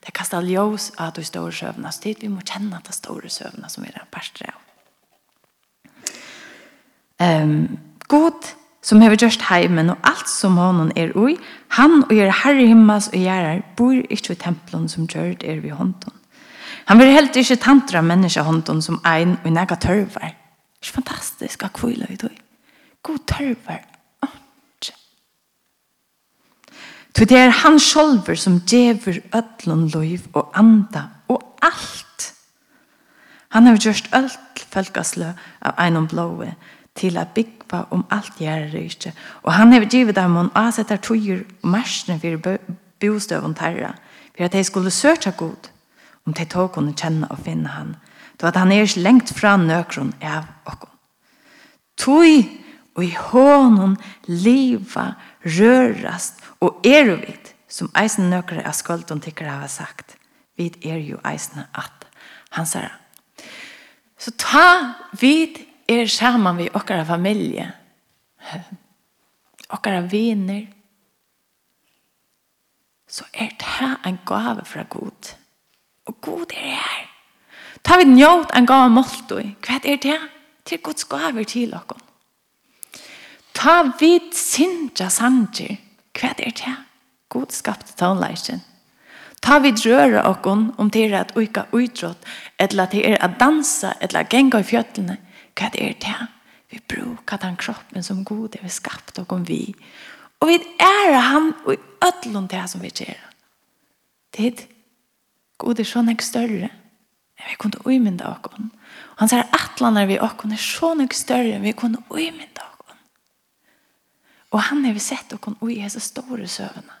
Det 0.00 0.14
kastar 0.16 0.46
ljus 0.48 0.90
av 0.98 1.12
de 1.16 1.24
store 1.24 1.52
søvnene. 1.52 1.92
Så 1.92 2.14
vi 2.20 2.28
må 2.32 2.40
kjenne 2.40 2.80
de 2.86 2.94
store 2.96 3.28
søvnene 3.28 3.68
som 3.68 3.84
vi 3.84 3.92
er 3.92 4.00
en 4.00 4.12
parster 4.12 4.52
av. 4.54 4.66
Um, 7.20 7.76
God 8.08 8.48
som 8.82 9.02
har 9.04 9.12
gjort 9.12 9.44
heimen 9.50 9.92
og 9.92 10.08
alt 10.08 10.28
som 10.32 10.56
honom 10.56 10.88
er 10.96 11.12
ui, 11.12 11.34
han 11.76 12.00
og 12.06 12.14
gjør 12.16 12.32
herre 12.42 12.64
himmels 12.64 13.10
og 13.12 13.20
gjerrar 13.20 13.60
bor 13.76 13.98
ikke 14.08 14.32
i 14.32 14.40
tempelen 14.40 14.88
som 14.88 15.08
gjørt 15.10 15.44
er 15.44 15.60
vi 15.60 15.74
hånden. 15.74 16.16
Han 16.88 16.98
vil 16.98 17.12
helt 17.12 17.36
ikke 17.36 17.60
tantra 17.60 18.00
menneska 18.02 18.42
hånden 18.46 18.80
som 18.82 19.02
ein 19.04 19.36
og 19.44 19.52
nega 19.52 19.76
tørvar. 19.76 20.32
Det 20.80 20.88
er 20.88 20.96
fantastisk 20.96 21.64
at 21.66 21.76
kvile 21.76 22.08
i 22.08 22.16
dag. 22.16 22.40
God 23.04 23.20
tørvar 23.28 23.84
Så 27.16 27.24
det 27.24 27.36
er 27.38 27.50
han 27.50 27.78
sjolver 27.78 28.34
som 28.34 28.60
djever 28.60 29.20
ödlun 29.34 29.88
loiv 29.92 30.28
og 30.32 30.52
anda 30.54 31.02
og 31.28 31.42
alt. 31.62 32.32
Han 33.50 33.66
har 33.66 33.76
gjort 33.76 34.08
öll 34.14 34.30
fölkaslø 34.70 35.32
av 35.62 35.74
einom 35.78 36.06
blåe 36.08 36.54
til 36.94 37.18
a 37.18 37.24
byggva 37.24 37.84
om 37.90 38.04
alt 38.10 38.38
gjerryrkje. 38.38 39.12
Og 39.42 39.52
han 39.52 39.72
har 39.72 39.88
givet 39.90 40.16
dem 40.16 40.36
om 40.36 40.52
asetar 40.54 41.00
tøyer 41.02 41.42
og 41.62 41.68
marsjene 41.68 42.20
for 42.20 42.58
bostøvun 43.00 43.54
terra 43.54 43.94
for 44.36 44.44
at 44.44 44.52
de 44.52 44.64
skulle 44.64 44.90
søtja 44.90 45.30
god 45.36 45.70
om 46.26 46.34
de 46.34 46.44
tog 46.44 46.72
kunne 46.72 46.94
kjenne 46.94 47.28
og 47.30 47.42
finne 47.44 47.68
han. 47.68 47.96
Det 48.32 48.42
var 48.42 48.48
at 48.54 48.56
han 48.62 48.72
er 48.72 48.98
lengt 48.98 49.34
fra 49.34 49.56
nøkron 49.56 50.14
av 50.22 50.44
okkom. 50.66 50.90
Tøy 51.96 52.59
og 52.96 53.04
i 53.04 53.12
hånden 53.14 53.96
liva, 54.26 55.14
rørast 55.44 56.42
og 56.60 56.80
er 56.96 57.14
vid, 57.14 57.52
som 57.70 57.90
eisen 57.98 58.30
nøkere 58.32 58.66
av 58.66 58.74
skolten 58.76 59.22
tykker 59.22 59.46
jeg 59.46 59.62
har 59.62 59.70
sagt. 59.72 60.16
Vi 60.58 60.72
er 60.84 60.98
jo 60.98 61.20
eisen 61.26 61.62
at 61.64 62.08
han 62.56 62.66
sier. 62.66 62.90
Så 64.20 64.34
ta 64.36 64.96
vid 65.20 65.62
er 65.88 66.10
sammen 66.10 66.58
vi 66.58 66.68
okkara 66.74 67.06
familie, 67.08 67.70
okkara 69.70 70.02
viner, 70.10 70.66
så 73.10 73.24
er 73.32 73.54
det 73.58 73.88
en 74.06 74.18
gave 74.26 74.64
fra 74.64 74.84
Gud. 74.90 75.32
Og 76.06 76.20
Gud 76.20 76.52
er 76.54 76.76
her. 76.76 77.08
Ta 77.82 77.96
vi 77.98 78.04
njót 78.04 78.52
en 78.54 78.66
gave 78.66 78.90
måltøy. 78.90 79.56
Hva 79.64 79.80
er 79.82 79.98
det? 80.02 80.20
Til 80.64 80.78
Guds 80.78 81.04
gaver 81.04 81.44
til 81.44 81.74
okkara. 81.74 82.09
Ta 83.60 83.92
vid 84.00 84.32
sinja 84.32 85.10
sanger. 85.12 85.76
Hva 86.16 86.30
er 86.38 86.54
det? 86.56 86.76
God 87.28 87.52
skapte 87.52 87.92
tonleisen. 87.92 88.62
Ta 89.44 89.58
vid 89.60 89.82
røra 89.84 90.22
okkon 90.30 90.70
om 90.80 90.88
det 90.92 91.02
er 91.10 91.18
at 91.18 91.34
uika 91.36 91.66
utrått, 91.76 92.24
eller 92.56 92.86
at 92.86 92.96
det 92.96 93.04
er 93.08 93.20
at 93.20 93.36
dansa, 93.40 93.92
eller 94.00 94.22
at 94.22 94.32
genga 94.32 94.62
i 94.62 94.66
fjötlene. 94.66 95.18
Hva 95.56 95.68
er 95.76 95.92
det? 96.00 96.16
Vi 96.72 96.80
brukar 96.88 97.40
den 97.42 97.56
kroppen 97.60 98.02
som 98.02 98.24
god 98.24 98.56
er 98.56 98.64
vi 98.64 98.72
skapt 98.72 99.18
okkon 99.20 99.44
vi. 99.44 99.74
Og 100.40 100.48
vi 100.48 100.56
er 100.80 101.18
han 101.20 101.52
og 101.66 101.74
i 101.74 101.80
ötlun 102.06 102.48
det 102.48 102.62
som 102.70 102.80
vi 102.80 102.92
gjør. 102.94 103.24
Tid, 104.32 104.64
god 105.60 105.80
er 105.80 105.88
sånn 105.88 106.12
ek 106.14 106.24
større. 106.24 106.70
Vi 107.40 107.56
kunne 107.60 107.80
uimynda 107.84 108.30
okkon. 108.30 108.70
Og 109.12 109.20
han 109.20 109.28
sier 109.28 109.48
atlanar 109.52 110.08
vi 110.08 110.20
okkon 110.20 110.56
er 110.56 110.62
sånn 110.64 111.04
ek 111.04 111.16
større 111.16 111.60
vi 111.60 111.76
kunne 111.76 112.00
uimynda 112.08 112.49
Og 114.50 114.62
han 114.66 114.84
har 114.84 114.96
vi 114.96 115.02
sett 115.02 115.32
og 115.36 115.70
i 115.70 115.78
hese 115.80 116.00
store 116.02 116.48
søvnene. 116.50 116.96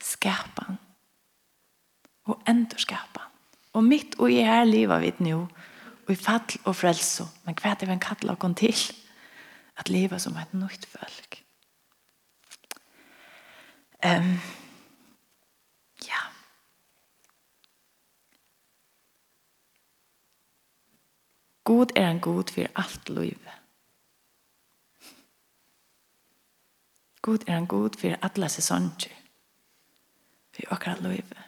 Skapan. 0.00 0.78
Og 2.30 2.42
endurskapan. 2.48 3.26
Og 3.74 3.84
mitt 3.84 4.14
og 4.18 4.30
i 4.30 4.42
her 4.46 4.64
livet 4.64 5.02
vi 5.02 5.12
nå, 5.30 5.42
og 6.06 6.10
i 6.10 6.18
fall 6.18 6.56
og 6.64 6.74
frelse, 6.74 7.26
men 7.44 7.54
hva 7.58 7.70
er 7.70 7.78
det 7.78 7.86
vi 7.88 7.94
kan 7.98 8.16
kalle 8.16 8.34
oss 8.34 8.58
til? 8.58 8.80
At 9.78 9.88
leva 9.88 10.18
som 10.18 10.36
et 10.36 10.54
nytt 10.54 10.86
folk. 10.90 11.38
Um, 14.04 14.34
ja. 16.06 16.20
God 21.64 21.96
er 21.96 22.10
en 22.10 22.20
god 22.20 22.52
for 22.54 22.66
alt 22.74 23.08
livet 23.08 23.59
God 27.22 27.44
er 27.46 27.56
en 27.58 27.66
god 27.66 27.96
for 28.00 28.16
alle 28.22 28.48
sesonger. 28.48 29.12
For 30.54 30.72
akkurat 30.74 31.02
løyve. 31.02 31.46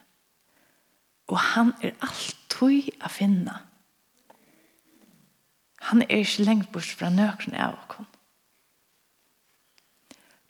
Og 1.32 1.38
han 1.38 1.72
er 1.82 1.96
alltid 2.00 2.90
å 3.02 3.10
finne. 3.10 3.54
Han 5.88 6.02
er 6.02 6.22
ikke 6.22 6.44
lengt 6.46 6.72
bort 6.72 6.90
fra 6.98 7.10
nøkene 7.10 7.58
av 7.58 7.78
oss. 7.78 8.10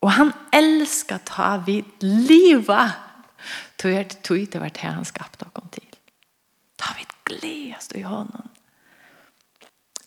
Og 0.03 0.11
han 0.11 0.33
elskar 0.53 1.23
ta 1.25 1.55
vid 1.63 2.03
livet. 2.03 2.99
Tog 3.79 3.95
er 3.95 4.09
det 4.11 4.23
tog 4.27 4.43
det 4.51 4.61
vært 4.61 4.83
her 4.83 4.97
han 4.99 5.07
skapte 5.07 5.47
oss 5.47 5.71
til. 5.75 5.87
Ta 6.77 6.95
vid 6.99 7.15
gledast 7.31 7.95
i 7.95 8.03
honom. 8.03 8.51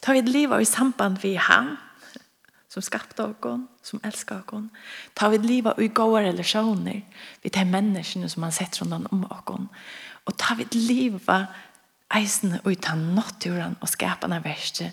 Ta 0.03 0.13
vid 0.13 0.27
liva 0.29 0.59
i 0.61 0.67
samband 0.67 1.23
med 1.23 1.39
han 1.47 1.77
som 2.75 2.83
skapte 2.83 3.23
oss, 3.23 3.59
som 3.81 3.99
elskar 4.03 4.43
oss. 4.53 4.63
Ta 5.13 5.29
vid 5.29 5.45
liva 5.45 5.71
och 5.71 5.83
i 5.83 5.87
gode 5.87 6.23
relasjoner 6.23 7.01
vid 7.41 7.51
de 7.51 7.65
menneskene 7.65 8.29
som 8.29 8.43
han 8.43 8.51
sett 8.51 8.81
rundt 8.81 9.07
om 9.11 9.23
oss. 9.25 9.67
Og 10.25 10.37
ta 10.37 10.55
vid 10.55 10.75
liva 10.75 11.45
eisen 12.15 12.59
og 12.63 12.71
i 12.71 12.75
ta 12.75 12.95
naturen 12.95 13.77
og 13.81 13.89
skapa 13.89 14.27
den 14.27 14.43
värsta 14.43 14.91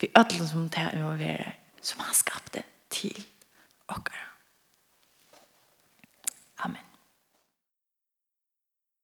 vid 0.00 0.10
som 0.48 0.68
det 0.68 1.04
over 1.04 1.54
som 1.80 2.00
han 2.00 2.14
skapte 2.14 2.62
til 2.90 3.24
okara. 3.88 4.31